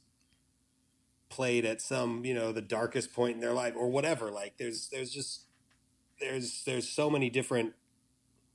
[1.31, 4.31] played at some you know the darkest point in their life or whatever.
[4.31, 5.47] Like there's there's just
[6.21, 7.73] there's there's so many different.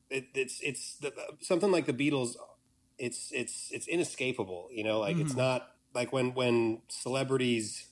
[0.10, 1.12] It, it's it's the,
[1.42, 2.36] something like the Beatles
[2.98, 5.38] it's it's it's inescapable you know like it's Mhm.
[5.38, 7.88] not like when when celebrities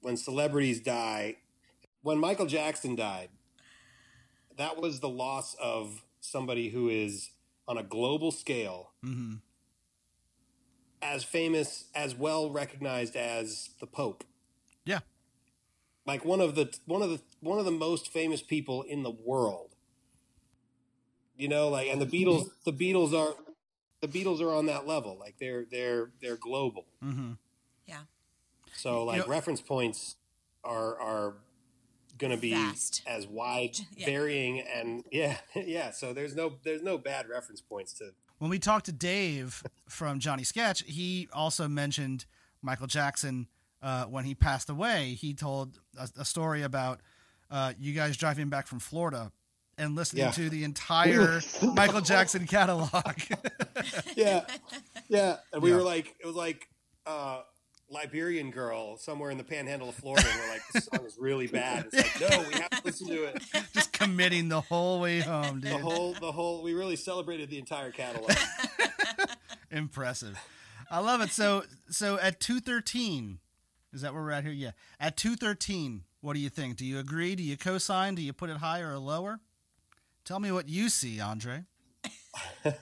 [0.00, 1.36] when celebrities die
[2.00, 3.28] when michael jackson died
[4.56, 7.30] that was the loss of somebody who is
[7.68, 9.34] on a global scale hmm
[11.02, 14.24] as famous as well recognized as the pope
[14.84, 15.00] Yeah.
[16.06, 19.10] like one of the one of the one of the most famous people in the
[19.10, 19.74] world
[21.36, 23.34] you know like and the beatles the beatles are
[24.00, 27.32] the beatles are on that level like they're they're they're global Mm-hmm.
[27.86, 28.02] yeah,
[28.74, 30.16] so like know- reference points
[30.64, 31.34] are are
[32.18, 33.02] going to be Vast.
[33.06, 34.06] as wide Yeah.
[34.06, 38.10] varying and yeah yeah so there's no there's no bad reference points to
[38.42, 42.24] When we talked to Dave from Johnny Sketch, he also mentioned
[42.60, 43.46] Michael Jackson
[43.80, 45.10] uh, when he passed away.
[45.14, 46.98] He told a, a story about
[47.52, 49.30] uh, you guys driving back from Florida
[49.78, 50.30] and listening Yeah.
[50.32, 52.90] to the entire Michael Jackson catalog.
[54.16, 54.44] yeah
[55.08, 55.76] yeah and we Yeah.
[55.76, 56.66] were like it was like
[57.06, 57.42] uh
[57.92, 61.46] liberian girl somewhere in the panhandle of florida and we're like this song is really
[61.46, 63.42] bad it's like no we have to listen to it
[63.74, 67.90] Just committing the whole way home, the whole the whole we really celebrated the entire
[67.90, 68.32] catalog
[69.72, 70.38] Impressive.
[70.90, 71.30] I love it.
[71.30, 73.38] So so at two thirteen,
[73.92, 74.52] is that where we're at here?
[74.52, 74.72] Yeah.
[75.00, 76.76] At two thirteen, what do you think?
[76.76, 77.34] Do you agree?
[77.34, 78.14] Do you co-sign?
[78.14, 79.40] Do you put it higher or lower?
[80.24, 81.64] Tell me what you see, Andre.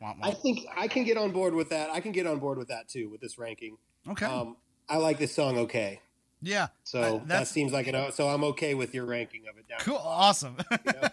[0.00, 2.68] I think i can get on board with that i can get on board with
[2.68, 3.76] that too with this ranking
[4.08, 4.26] Okay.
[4.26, 4.56] um
[4.88, 6.00] i like this song okay
[6.40, 6.68] yeah.
[6.84, 9.78] so Uh, that seems like an so i'm okay with your ranking of it down
[9.80, 9.96] cool.
[9.96, 10.56] Awesome.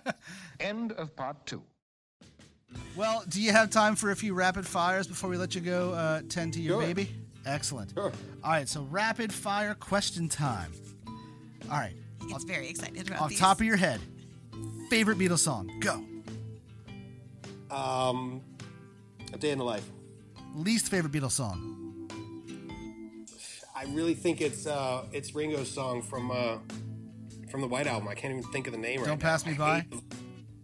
[0.59, 1.63] End of part two.
[2.95, 5.93] well, do you have time for a few rapid fires before we let you go
[5.93, 6.87] uh, tend to your Sure.
[6.87, 7.09] baby?
[7.45, 7.91] Excellent.
[7.93, 8.11] Sure.
[8.43, 8.67] All right.
[8.69, 10.71] So rapid fire question time.
[11.71, 11.93] All right.
[12.21, 13.39] he gets very excited about Off these.
[13.39, 13.99] top of your head,
[14.89, 15.71] favorite Beatles song?
[15.79, 16.03] Go.
[17.75, 18.41] um
[19.33, 19.85] a day in the life
[20.55, 21.84] Least favorite Beatles song?
[23.75, 26.57] I really think it's uh, it's Ringo's song from uh,
[27.51, 28.07] from the White Album.
[28.07, 29.29] I can't even think of the name right Don't now.
[29.29, 29.75] Pass Me I By?
[29.91, 30.03] hate-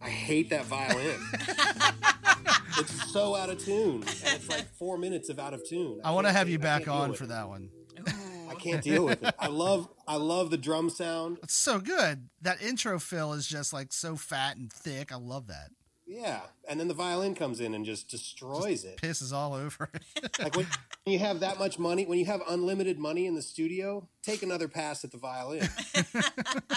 [0.03, 1.19] I hate that violin.
[2.79, 5.99] it's so out of tune, and it's like four minutes of out of tune.
[6.03, 7.27] I want to have you I back on for it.
[7.27, 7.69] that one.
[8.49, 9.35] I can't deal with it.
[9.37, 11.37] I love I love the drum sound.
[11.43, 12.29] It's so good.
[12.41, 15.11] That intro fill is just like so fat and thick.
[15.11, 15.69] I love that.
[16.13, 18.97] Yeah, and then the violin comes in and just destroys it.
[18.97, 20.37] Pisses all over it.
[20.39, 20.67] Like when
[21.05, 24.67] you have that much money, when you have unlimited money in the studio, take another
[24.67, 25.69] pass at the violin.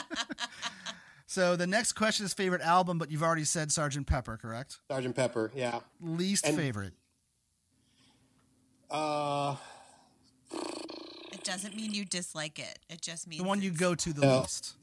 [1.27, 4.79] so the next question is favorite album, but you've already said Sergeant Pepper, correct?
[4.89, 5.81] Sergeant Pepper, yeah.
[6.01, 6.93] Least And- favorite.
[8.91, 9.57] Uh,
[11.33, 12.79] It doesn't mean you dislike it.
[12.89, 14.41] It just means The one you go to the No.
[14.43, 14.75] least.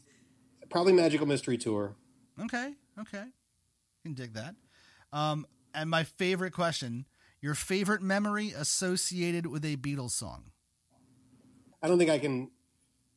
[0.69, 1.95] probably Magical Mystery Tour.
[2.39, 3.25] Okay, okay.
[4.03, 4.55] Can dig that.
[5.13, 5.45] Um,
[5.75, 7.05] and my favorite question,
[7.41, 10.45] your favorite memory associated with a Beatles song.
[11.83, 12.49] I don't think I can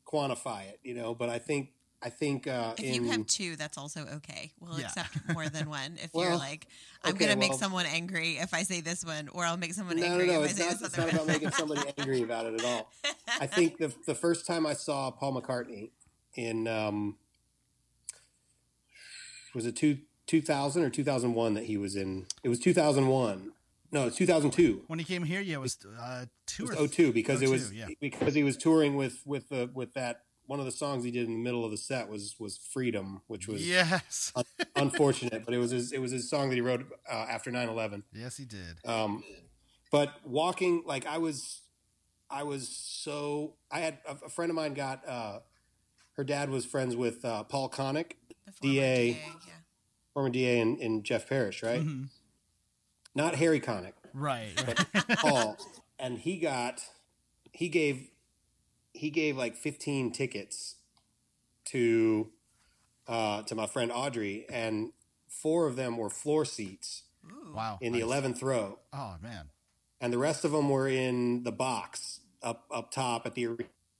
[0.07, 1.71] quantify it, you know, but I think
[2.03, 4.53] I think uh, If in you have two, that's also okay.
[4.61, 4.87] We'll Yeah.
[4.89, 5.97] accept more than one.
[6.03, 6.67] If you're like,
[7.03, 9.73] I'm okay, gonna make well- someone angry if I say this one, or I'll make
[9.73, 10.79] someone no, no, angry no, if it's I say not.
[10.81, 12.93] this It's other not about making somebody angry about it at all.
[13.41, 15.93] I think the the first time I saw Paul McCartney
[16.35, 17.17] in um,
[19.55, 22.27] was it two two thousand or two thousand one that he was in?
[22.43, 23.53] It was two thousand one.
[23.93, 24.83] No, it's two thousand two.
[24.89, 27.49] When he came here, yeah, it was uh, two It or was 02 because it
[27.49, 27.87] was yeah.
[28.01, 31.27] because he was touring with with the with that one of the songs he did
[31.27, 34.33] in the middle of the set was was Freedom, which was Yes.
[34.37, 34.45] un-
[34.77, 38.03] unfortunate, but it was his, it was his song that he wrote uh, after 9/11.
[38.13, 38.77] yes, he did.
[38.85, 39.23] Um,
[39.93, 41.61] but walking like I was,
[42.29, 45.39] I was so I had a, a friend of mine got uh,
[46.17, 48.13] her dad was friends with uh, Paul Connick,
[48.47, 49.09] The former DA.
[49.47, 49.53] yeah.
[50.15, 51.83] Former DA in, in Jeff Parish, right?
[51.83, 52.09] Mhm.
[53.17, 54.53] Not Harry Connick, Right.
[55.19, 55.57] Paul,
[55.99, 56.81] and he got
[57.53, 58.09] he gave
[58.93, 60.77] he gave like 15 tickets
[61.67, 62.31] to
[63.09, 64.93] uh, to my friend Audrey, and
[65.29, 67.03] four of them were floor seats
[67.53, 67.79] wow.
[67.81, 68.09] in the Nice.
[68.23, 69.51] 11th row, Oh man.
[70.01, 73.49] and the rest of them were in the box up up top at the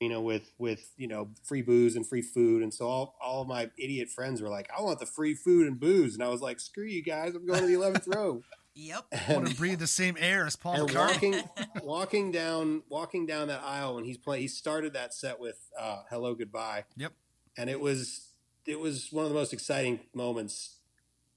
[0.01, 3.49] arena with with you know free booze and free food, and so all all of
[3.49, 6.41] my idiot friends were like, "I want the free food and booze," and I was
[6.41, 8.43] like, "Screw you guys, I'm going to the 11th row."
[8.77, 9.05] Yep.
[9.29, 10.97] I want to breathe the same air as Paul and McCartney.
[10.97, 11.43] walking
[11.85, 14.43] walking down walking down that aisle when he's playing.
[14.43, 17.13] he started that set with uh, hello goodbye Yep.
[17.57, 18.31] and it was
[18.67, 20.79] it was one of the most exciting moments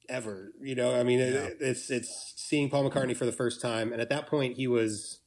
[0.09, 3.91] ever you know i mean it, it's it's seeing paul mccartney for the first time
[3.93, 5.19] and at that point he was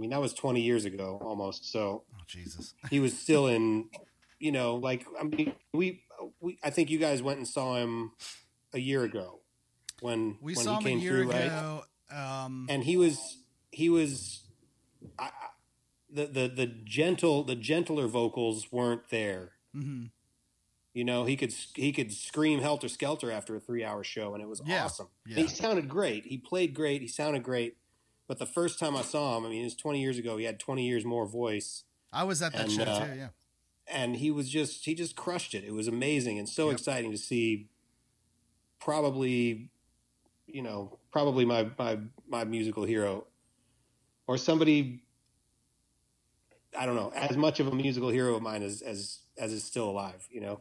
[0.00, 2.72] i mean that was 20 years ago almost so Oh Jesus.
[2.90, 3.90] he was still in
[4.38, 6.02] you know like i mean we
[6.40, 8.12] we i think you guys went and saw him
[8.72, 9.40] a year ago
[10.00, 11.44] when We when saw he him a came year through right?
[11.46, 11.82] ago.
[12.10, 13.18] Um, and he was
[13.70, 14.44] he was
[15.18, 15.28] I,
[16.10, 19.52] the the the gentle the gentler vocals weren't there.
[19.76, 20.10] Mhm.
[20.94, 24.42] you know he could he could scream helter skelter after a three hour show and
[24.42, 25.08] it was Yeah, awesome.
[25.26, 26.24] And he sounded great.
[26.26, 27.02] He played great.
[27.02, 27.76] He sounded great
[28.30, 30.44] but the first time i saw him i mean it was 20 years ago he
[30.44, 33.12] had 20 years more voice I was at that And, show uh, too.
[33.18, 33.28] Yeah.
[33.88, 36.74] and he was just he just crushed it it was amazing and so Yep.
[36.74, 37.68] exciting to see
[38.78, 39.70] probably
[40.46, 43.26] you know probably my my my musical hero
[44.28, 45.02] or somebody
[46.78, 49.64] i don't know as much of a musical hero of mine as as as is
[49.64, 50.60] still alive you know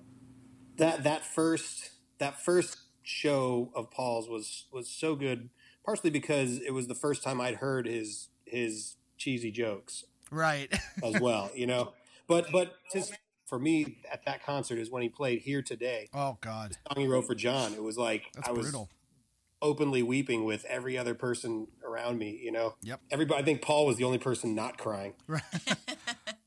[0.77, 5.49] that that first that first show of paul's was was so good
[5.85, 10.71] partially because it was the first time i'd heard his his cheesy jokes Right.
[11.03, 11.93] as well, you know.
[12.27, 13.13] But but just
[13.47, 16.73] for me at that concert is when he played "Here Today," oh God.
[16.87, 17.73] song he wrote for John.
[17.73, 18.89] It was like That's I was brutal.
[19.59, 22.39] openly weeping with every other person around me.
[22.43, 23.01] You know, Yep.
[23.09, 23.41] everybody.
[23.41, 25.13] I think Paul was the only person not crying.
[25.27, 25.41] Right.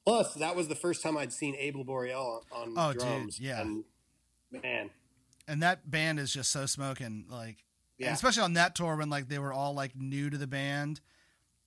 [0.05, 3.41] Plus, that was the first time I'd seen Abe Laboriel on, on Oh, dude, drums.
[3.41, 3.61] yeah.
[3.61, 3.85] and
[4.51, 4.91] man,
[5.49, 7.25] and that band is just so smoking.
[7.29, 7.59] Like,
[8.03, 11.01] yeah, especially on that tour when like they were all like new to the band.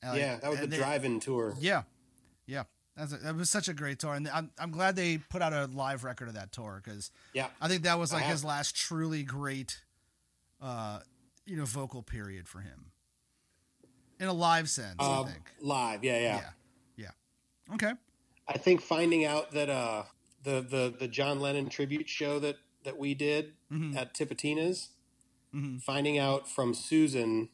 [0.01, 0.37] And, like, yeah.
[0.37, 1.55] That was the they- Driving tour.
[1.59, 1.83] Yeah,
[2.45, 2.63] yeah.
[2.97, 5.65] A, that was such a great tour, and I'm I'm glad they put out a
[5.65, 9.23] live record of that tour because Yeah, I think that was like his last truly
[9.23, 9.81] great,
[10.61, 10.99] uh,
[11.45, 12.91] you know, vocal period for him.
[14.19, 15.51] In a live sense, I Um, think.
[15.59, 16.03] live.
[16.05, 16.35] Yeah, yeah.
[16.37, 16.49] Yeah.
[17.67, 17.73] Yeah.
[17.75, 17.91] Okay.
[18.47, 20.03] I think finding out that uh,
[20.43, 22.55] the the the John Lennon tribute show that
[22.85, 23.97] that we did Mhm.
[23.97, 24.91] at Tipitina's,
[25.55, 25.81] Mhm.
[25.81, 27.49] finding out from Susan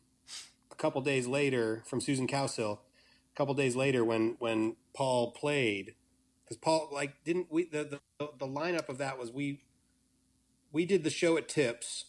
[0.71, 5.95] a couple days later from Susan Cowsill, a couple days later when when Paul played,
[6.43, 9.63] because Paul like didn't we the, the the lineup of that was we
[10.71, 12.05] we did the show at Tips,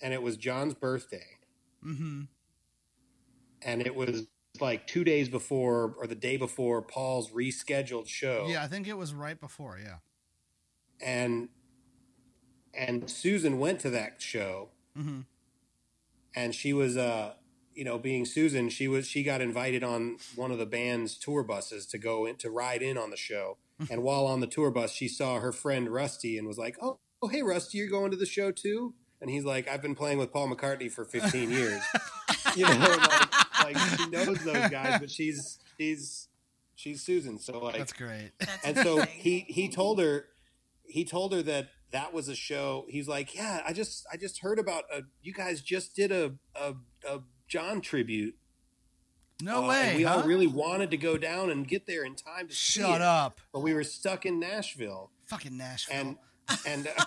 [0.00, 1.38] and it was John's birthday,
[1.84, 2.22] Mm-hmm.
[3.62, 4.26] and it was
[4.60, 8.46] like two days before or the day before Paul's rescheduled show.
[8.48, 9.78] Yeah, I think it was right before.
[9.78, 9.98] Yeah.
[11.00, 11.48] and
[12.74, 15.20] and Susan went to that show Mm-hmm.
[16.34, 17.34] and she was uh
[17.74, 21.42] you know being Susan she was she got invited on one of the band's tour
[21.42, 23.58] buses to go in to ride in on the show.
[23.90, 26.98] And while on the tour bus she saw her friend Rusty and was like oh,
[27.22, 28.94] oh hey Rusty you're going to the show too?
[29.20, 31.80] And he's like I've been playing with Paul McCartney for 15 years.
[32.56, 36.28] You know like, like she knows those guys but she's she's
[36.74, 37.38] she's Susan.
[37.38, 38.32] So like That's great.
[38.38, 40.26] That's and so he he told her
[40.86, 44.40] he told her that that was a show he's like yeah i just i just
[44.40, 46.74] heard about a, you guys just did a a,
[47.08, 48.34] a john tribute
[49.42, 49.96] No Uh, way.
[49.96, 50.16] we huh?
[50.16, 53.02] all really wanted to go down and get there in time to see Shut it,
[53.02, 53.40] up.
[53.52, 55.96] but we were stuck in nashville Fucking Nashville.
[55.96, 56.16] and
[56.66, 57.04] and uh,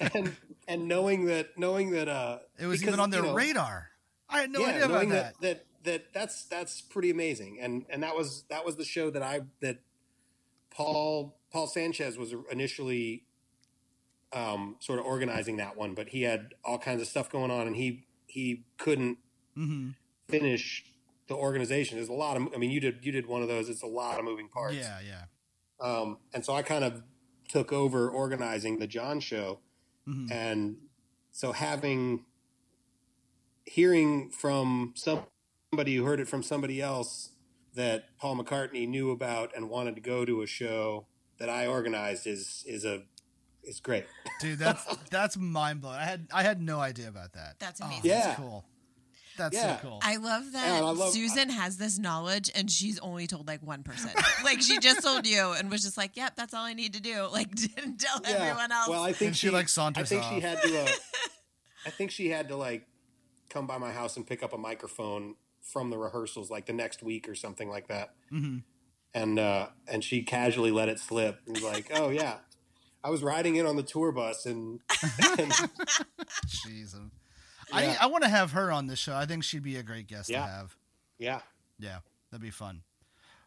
[0.14, 0.36] and
[0.68, 3.88] and knowing that knowing that uh it was because, even on their you know, radar.
[4.28, 5.10] I had no yeah, idea about that.
[5.10, 5.40] that.
[5.40, 9.22] that that that's that's pretty amazing, and and that was that was the show that
[9.22, 9.78] I that
[10.70, 13.24] Paul Paul Sanchez was initially
[14.32, 17.66] um, sort of organizing that one, but he had all kinds of stuff going on,
[17.66, 19.18] and he he couldn't
[19.56, 19.90] Mm-hmm.
[20.30, 20.82] finish
[21.28, 21.98] the organization.
[21.98, 23.68] There's a lot of I mean, you did you did one of those.
[23.68, 24.76] It's a lot of moving parts.
[24.76, 25.24] Yeah, yeah.
[25.86, 27.02] Um, and so I kind of
[27.48, 29.58] took over organizing the John show.
[30.08, 30.30] Mhm.
[30.32, 30.76] And
[31.32, 32.24] so having,
[33.66, 37.30] hearing from somebody who heard it from somebody else
[37.74, 41.06] that Paul McCartney knew about and wanted to go to a show
[41.38, 43.02] that I organized is, is a,
[43.64, 44.06] is great.
[44.40, 45.96] Dude, that's that's mind blowing.
[45.98, 47.56] I had I had no idea about that.
[47.58, 48.10] That's Oh, amazing.
[48.10, 48.26] Yeah.
[48.26, 48.64] That's cool.
[49.38, 49.76] That's Yeah.
[49.80, 49.98] so cool.
[50.02, 53.62] I love that Yeah, I love- Susan has this knowledge and she's only told like
[53.62, 54.10] one person.
[54.44, 57.00] like she just told you and was just like, "Yep, that's all I need to
[57.00, 58.88] do." Like didn't tell everyone else.
[58.88, 60.88] Well, I think And she, like, saunters I think she had to, uh,
[61.86, 62.86] I think she had to like
[63.48, 67.02] come by my house and pick up a microphone from the rehearsals like the next
[67.02, 68.14] week or something like that.
[68.32, 68.58] Mm-hmm.
[69.14, 71.40] And uh, and she casually let it slip.
[71.46, 72.36] And was like, "Oh yeah,
[73.04, 74.80] I was riding in on the tour bus and,
[75.38, 75.50] and
[76.46, 76.94] Jeez.
[76.94, 77.00] Yeah.
[77.72, 79.14] I I want to have her on the show.
[79.14, 80.42] I think she'd be a great guest Yeah.
[80.42, 80.76] to have.
[81.18, 81.40] Yeah.
[81.78, 81.98] Yeah,
[82.30, 82.82] that'd be fun.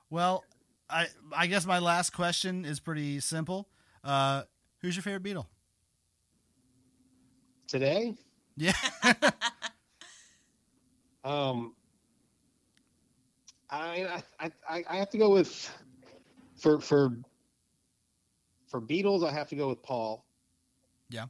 [0.09, 0.43] Well,
[0.89, 3.69] I I guess my last question is pretty simple.
[4.03, 4.43] Uh,
[4.81, 5.45] who's your favorite Beatle?
[7.67, 8.13] Today,
[8.55, 8.73] Yeah.
[11.23, 11.73] um,
[13.69, 15.71] I, I I I have to go with
[16.57, 17.17] for for
[18.67, 19.27] for Beatles.
[19.27, 20.25] I have to go with Paul.
[21.09, 21.25] Yeah.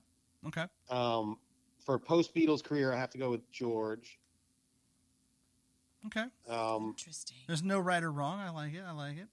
[0.48, 0.66] Okay.
[0.90, 1.38] Um,
[1.86, 4.20] for post Beatles career, I have to go with George.
[6.08, 6.26] Okay.
[6.48, 7.38] Um, Interesting.
[7.48, 8.40] There's no right or wrong.
[8.40, 8.84] I like it.
[8.86, 9.28] I like it.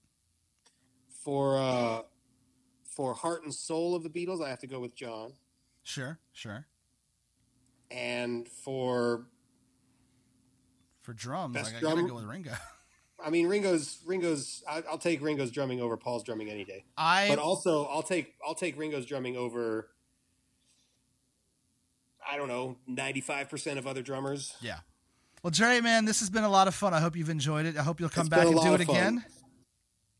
[1.23, 2.01] for uh,
[2.83, 5.33] for heart and soul of the Beatles, I have to go with John.
[5.83, 6.19] Sure.
[6.31, 6.65] Sure.
[7.91, 9.25] And for
[11.01, 12.51] For drums, Best like, I gotta drum- go with Ringo.
[13.25, 16.83] I mean Ringo's Ringo's I, I'll take Ringo's drumming over Paul's drumming any day.
[16.97, 19.89] I But also I'll take I'll take Ringo's drumming over
[22.29, 24.55] I don't know, 95% of other drummers.
[24.61, 24.79] yeah.
[25.43, 26.93] Well, Jerry, man, this has been a lot of fun.
[26.93, 27.75] I hope you've enjoyed it.
[27.77, 28.95] I hope you'll come It's back and do it fun.
[28.95, 29.25] again.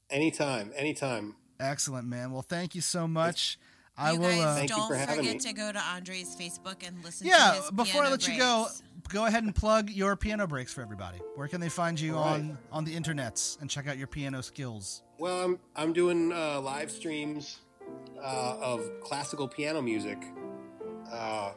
[0.10, 1.36] Anytime, anytime.
[1.62, 2.34] Excellent, man.
[2.34, 3.58] Well, thank you so much.
[3.97, 4.29] I you will.
[4.29, 5.39] guys uh, Thank don't for forget me.
[5.39, 7.55] to go to Andre's Facebook and listen to yeah.
[7.55, 8.67] his Before I piano let you go,
[9.09, 11.19] go ahead and plug your piano breaks for everybody.
[11.35, 12.33] Where can they find you All right.
[12.35, 15.03] on on the internets and check out your piano skills?
[15.19, 17.59] Well, I'm I'm doing uh, live streams
[18.21, 20.17] uh, of classical piano music.
[21.11, 21.51] Uh,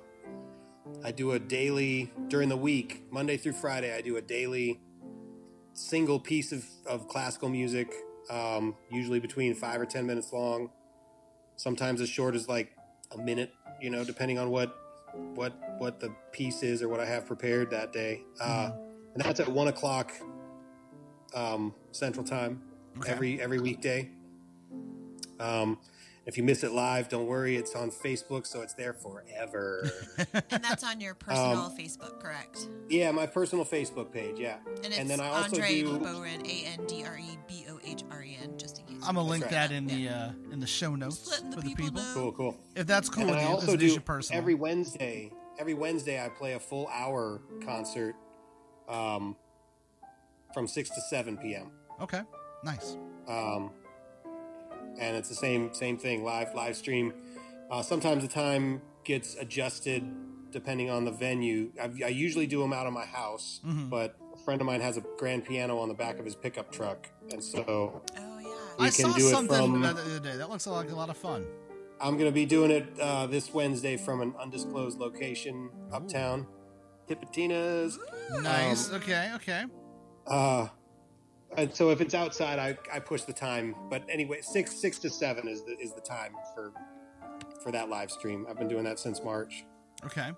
[1.05, 3.95] I do a daily during the week, Monday through Friday.
[3.95, 4.80] I do a daily
[5.72, 7.93] single piece of, of classical music,
[8.30, 10.70] um, usually between five or ten minutes long.
[11.57, 12.73] Sometimes as short as like
[13.13, 14.77] a minute, you know, depending on what
[15.35, 18.23] what what the piece is or what I have prepared that day.
[18.41, 18.71] Uh,
[19.15, 20.13] and that's at one o'clock
[21.35, 22.63] um, Central Time
[22.99, 23.13] Okay.
[23.13, 24.11] every every weekday.
[25.39, 25.79] Um,
[26.27, 27.57] if you miss it live, don't worry.
[27.57, 29.89] It's on Facebook, so it's there forever.
[30.51, 32.66] and that's on your personal Facebook, correct?
[32.89, 34.39] yeah, my personal Facebook page.
[34.39, 35.99] Yeah, And it's and then I also Andre do.
[35.99, 38.97] Bohren, A N D R E B O H R E N, just in case.
[39.07, 39.53] I'm gonna link right.
[39.53, 42.03] that in the uh, in the show notes Just letting the for the people people.
[42.03, 42.14] know.
[42.14, 42.57] Cool, cool.
[42.74, 44.39] If that's cool and with I you, also because do personal.
[44.41, 45.33] every Wednesday.
[45.59, 48.14] Every Wednesday, I play a full hour concert
[48.91, 49.37] um,
[50.53, 51.70] from six to seven p.m.
[52.03, 52.20] okay,
[52.64, 52.97] nice.
[53.29, 53.70] um,
[54.99, 57.13] and it's the same same thing live live stream.
[57.71, 60.05] Uh, sometimes the time gets adjusted
[60.53, 61.71] depending on the venue.
[61.81, 63.91] I, I usually do them out of my house, Mhm.
[63.91, 66.71] but a friend of mine has a grand piano on the back of his pickup
[66.73, 68.49] truck, and so Oh yeah.
[68.79, 70.37] I saw something from- the other day.
[70.37, 71.45] That looks like a lot of fun.
[72.01, 76.47] I'm going to be doing it uh, this Wednesday from an undisclosed location uptown,
[77.09, 77.99] Tipitina's.
[78.43, 78.93] Nice.
[78.93, 79.31] okay.
[79.37, 79.65] Okay.
[80.27, 80.69] Uh,
[81.57, 83.75] and so if it's outside, I, I push the time.
[83.91, 86.73] But anyway, six six to seven is the is the time for
[87.63, 88.47] for that live stream.
[88.49, 89.65] I've been doing that since March,
[90.05, 90.31] Okay.
[90.31, 90.37] um,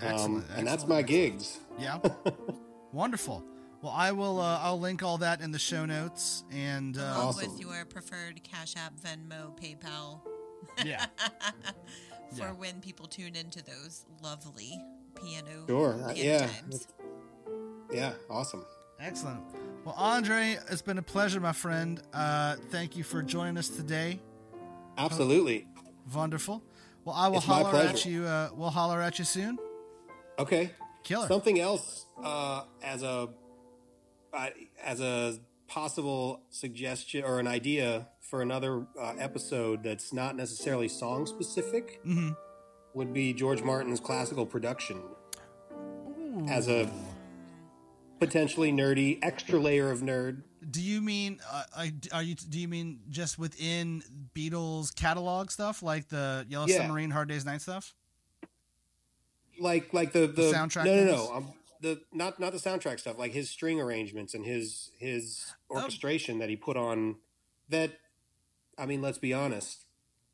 [0.00, 0.44] Excellent.
[0.56, 1.06] and that's my excellent.
[1.08, 1.60] gigs.
[1.78, 1.98] Yeah.
[2.92, 3.44] Wonderful.
[3.82, 4.40] Well, I will.
[4.40, 7.50] Uh, I'll link all that in the show notes, and uh, Along Awesome.
[7.50, 10.20] with your preferred Cash App, Venmo, PayPal.
[10.84, 11.06] yeah,
[12.30, 12.52] for Yeah.
[12.52, 14.80] when people tune into those lovely
[15.20, 16.46] piano, Sure, uh, piano yeah.
[16.46, 16.86] times.
[17.92, 18.64] Yeah, awesome.
[19.02, 19.42] Excellent.
[19.84, 22.00] Well, Andre, it's been a pleasure, my friend.
[22.14, 24.20] Uh, thank you for joining us today.
[24.96, 25.66] Absolutely.
[26.14, 26.62] Wonderful.
[27.04, 28.24] Well, I will It's holler at you.
[28.24, 29.58] Uh, we'll holler at you soon.
[30.38, 30.70] Okay.
[31.02, 31.26] Killer.
[31.26, 33.28] Something else uh, as a
[34.32, 34.48] uh,
[34.82, 41.26] as a possible suggestion or an idea for another uh, episode that's not necessarily song
[41.26, 42.30] specific hmm
[42.94, 45.00] would be George Martin's classical production
[46.46, 46.90] as a
[48.26, 50.42] potentially nerdy extra layer of nerd.
[50.70, 52.34] Do you mean uh, I- are you?
[52.34, 54.02] Do you mean just within
[54.34, 56.78] Beatles catalog stuff, like the Yellow Yeah.
[56.78, 57.94] Submarine, Hard Day's Night stuff?
[59.60, 61.32] like like the the, soundtrack No, no, no.
[61.34, 63.18] Um, the not not the soundtrack stuff.
[63.18, 65.76] Like his string arrangements and his his Oh.
[65.76, 67.16] orchestration that he put on.
[67.68, 67.92] That
[68.78, 69.84] I mean, let's be honest.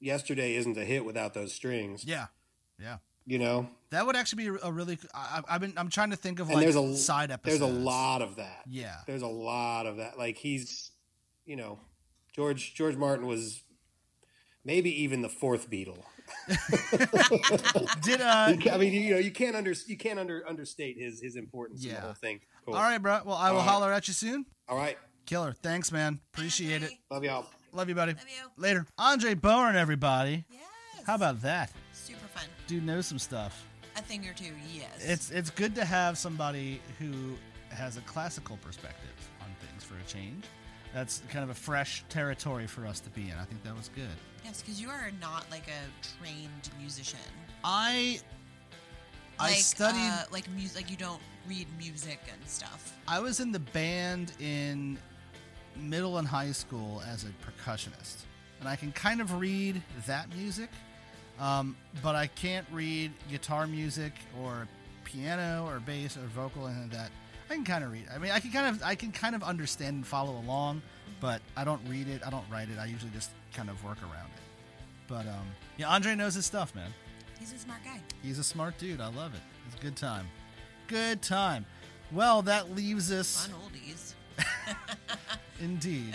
[0.00, 2.04] Yesterday isn't a hit without those strings.
[2.04, 2.26] Yeah,
[2.78, 2.98] yeah.
[3.26, 4.98] You know, That would actually be a really.
[5.14, 5.72] I, I've been.
[5.76, 7.60] I'm trying to think of and like there's a side episodes.
[7.60, 8.62] There's a lot of that.
[8.68, 8.96] Yeah.
[9.06, 10.18] There's a lot of that.
[10.18, 10.90] Like he's,
[11.46, 11.78] you know,
[12.34, 13.62] George George Martin was
[14.64, 16.02] maybe even the fourth Beatle.
[18.02, 18.54] Did uh?
[18.72, 21.90] I mean, you know, you can't under you can't under understate his his importance in
[21.90, 21.96] Yeah.
[21.96, 22.40] the whole thing.
[22.64, 22.74] Cool.
[22.74, 23.20] All right, bro.
[23.24, 23.70] Well, I will All right.
[23.70, 24.44] holler at you soon.
[24.68, 24.98] all right.
[25.26, 25.52] Killer.
[25.62, 26.20] Thanks, man.
[26.34, 26.90] Appreciate it.
[27.10, 27.46] Love y'all.
[27.72, 28.12] Love you, buddy.
[28.14, 28.50] Love you.
[28.62, 28.86] Later.
[28.98, 30.44] Andre Bohren, everybody.
[30.50, 30.62] Yes.
[31.06, 31.70] How about that?
[31.92, 32.44] Super fun.
[32.66, 33.64] dude knows some stuff.
[33.98, 34.88] A thing or two, yes.
[35.00, 37.34] It's it's good to have somebody who
[37.70, 40.44] has a classical perspective on things for a change.
[40.94, 43.32] That's kind of a fresh territory for us to be in.
[43.40, 44.08] I think that was good.
[44.44, 47.18] yes, because you are not like a trained musician.
[47.64, 48.20] I
[49.38, 50.76] I Like, studied uh, like music.
[50.76, 52.96] Like you don't read music and stuff.
[53.08, 54.98] I was in the band in
[55.76, 58.16] middle and high school as a percussionist,
[58.60, 60.70] and I can kind of read that music,
[61.40, 64.12] um, but I can't read guitar music
[64.42, 64.68] or
[65.04, 67.10] piano or bass or vocal and like that.
[67.50, 68.06] I can kind of read.
[68.14, 70.82] I mean, I can kind of I can kind of understand and follow along,
[71.20, 72.22] but I don't read it.
[72.26, 72.78] I don't write it.
[72.78, 74.42] I usually just kind of work around it.
[75.06, 75.46] But um,
[75.78, 76.92] yeah, Andre knows his stuff, man.
[77.38, 78.00] He's a smart guy.
[78.22, 79.00] He's a smart dude.
[79.00, 79.40] I love it.
[79.66, 80.26] It's a good time.
[80.88, 81.64] Good time.
[82.12, 83.48] Well, that leaves us.
[83.48, 84.14] Oldies.
[85.60, 86.14] Indeed.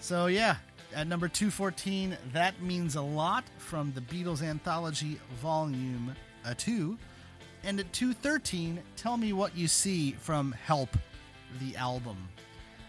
[0.00, 0.56] so yeah,
[0.94, 6.14] at number 214, that means a lot from the Beatles anthology volume
[6.44, 6.96] uh, 2.
[7.64, 10.96] And at 213, tell me what you see from Help
[11.60, 12.16] the album.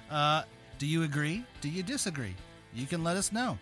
[0.09, 0.43] Uh,
[0.79, 1.43] do you agree?
[1.61, 2.35] Do you disagree?
[2.73, 3.57] You can let us know.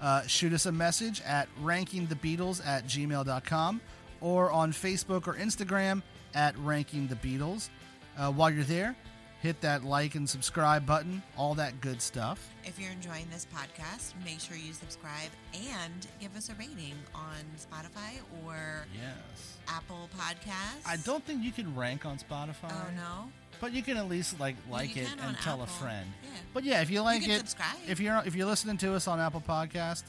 [0.00, 3.80] Uh, shoot us a message at rankingthebeatles at gmail.com
[4.20, 6.02] or on Facebook or Instagram
[6.34, 7.68] at Ranking the Beatles.
[8.16, 8.96] Uh, while you're there,
[9.44, 12.48] hit that like and subscribe button, all that good stuff.
[12.64, 17.36] If you're enjoying this podcast, make sure you subscribe and give us a rating on
[17.58, 19.58] Spotify or Yes.
[19.68, 20.86] Apple Podcasts.
[20.86, 22.70] I don't think you can rank on Spotify.
[22.72, 23.30] Oh no.
[23.60, 26.08] But you can at least like like it and tell a friend.
[26.22, 26.28] Yeah.
[26.54, 27.76] But yeah, if you like can it, subscribe.
[27.86, 30.04] if you're if you're listening to us on Apple Podcast,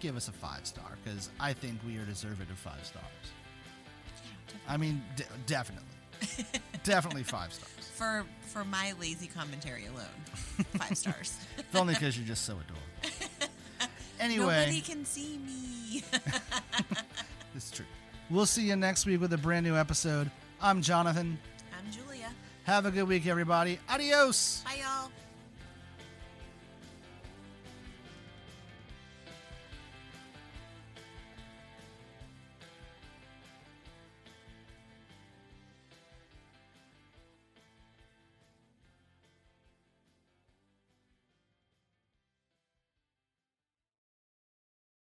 [0.00, 3.04] give us a five star because I think we are deserving of five stars.
[4.66, 5.84] I mean, de- definitely,
[6.82, 7.70] definitely five stars.
[8.00, 10.06] For for my lazy commentary alone,
[10.78, 11.36] five stars.
[11.58, 13.26] If only because you're just so adorable.
[14.18, 16.02] Anyway, Nobody can see me.
[17.54, 17.86] it's true.
[18.30, 20.30] We'll see you next week with a brand new episode.
[20.60, 21.38] I'm Jonathan.
[21.78, 22.28] I'm Julia.
[22.64, 23.78] Have a good week, everybody.
[23.88, 24.62] Adios.
[24.66, 25.10] Bye, y'all.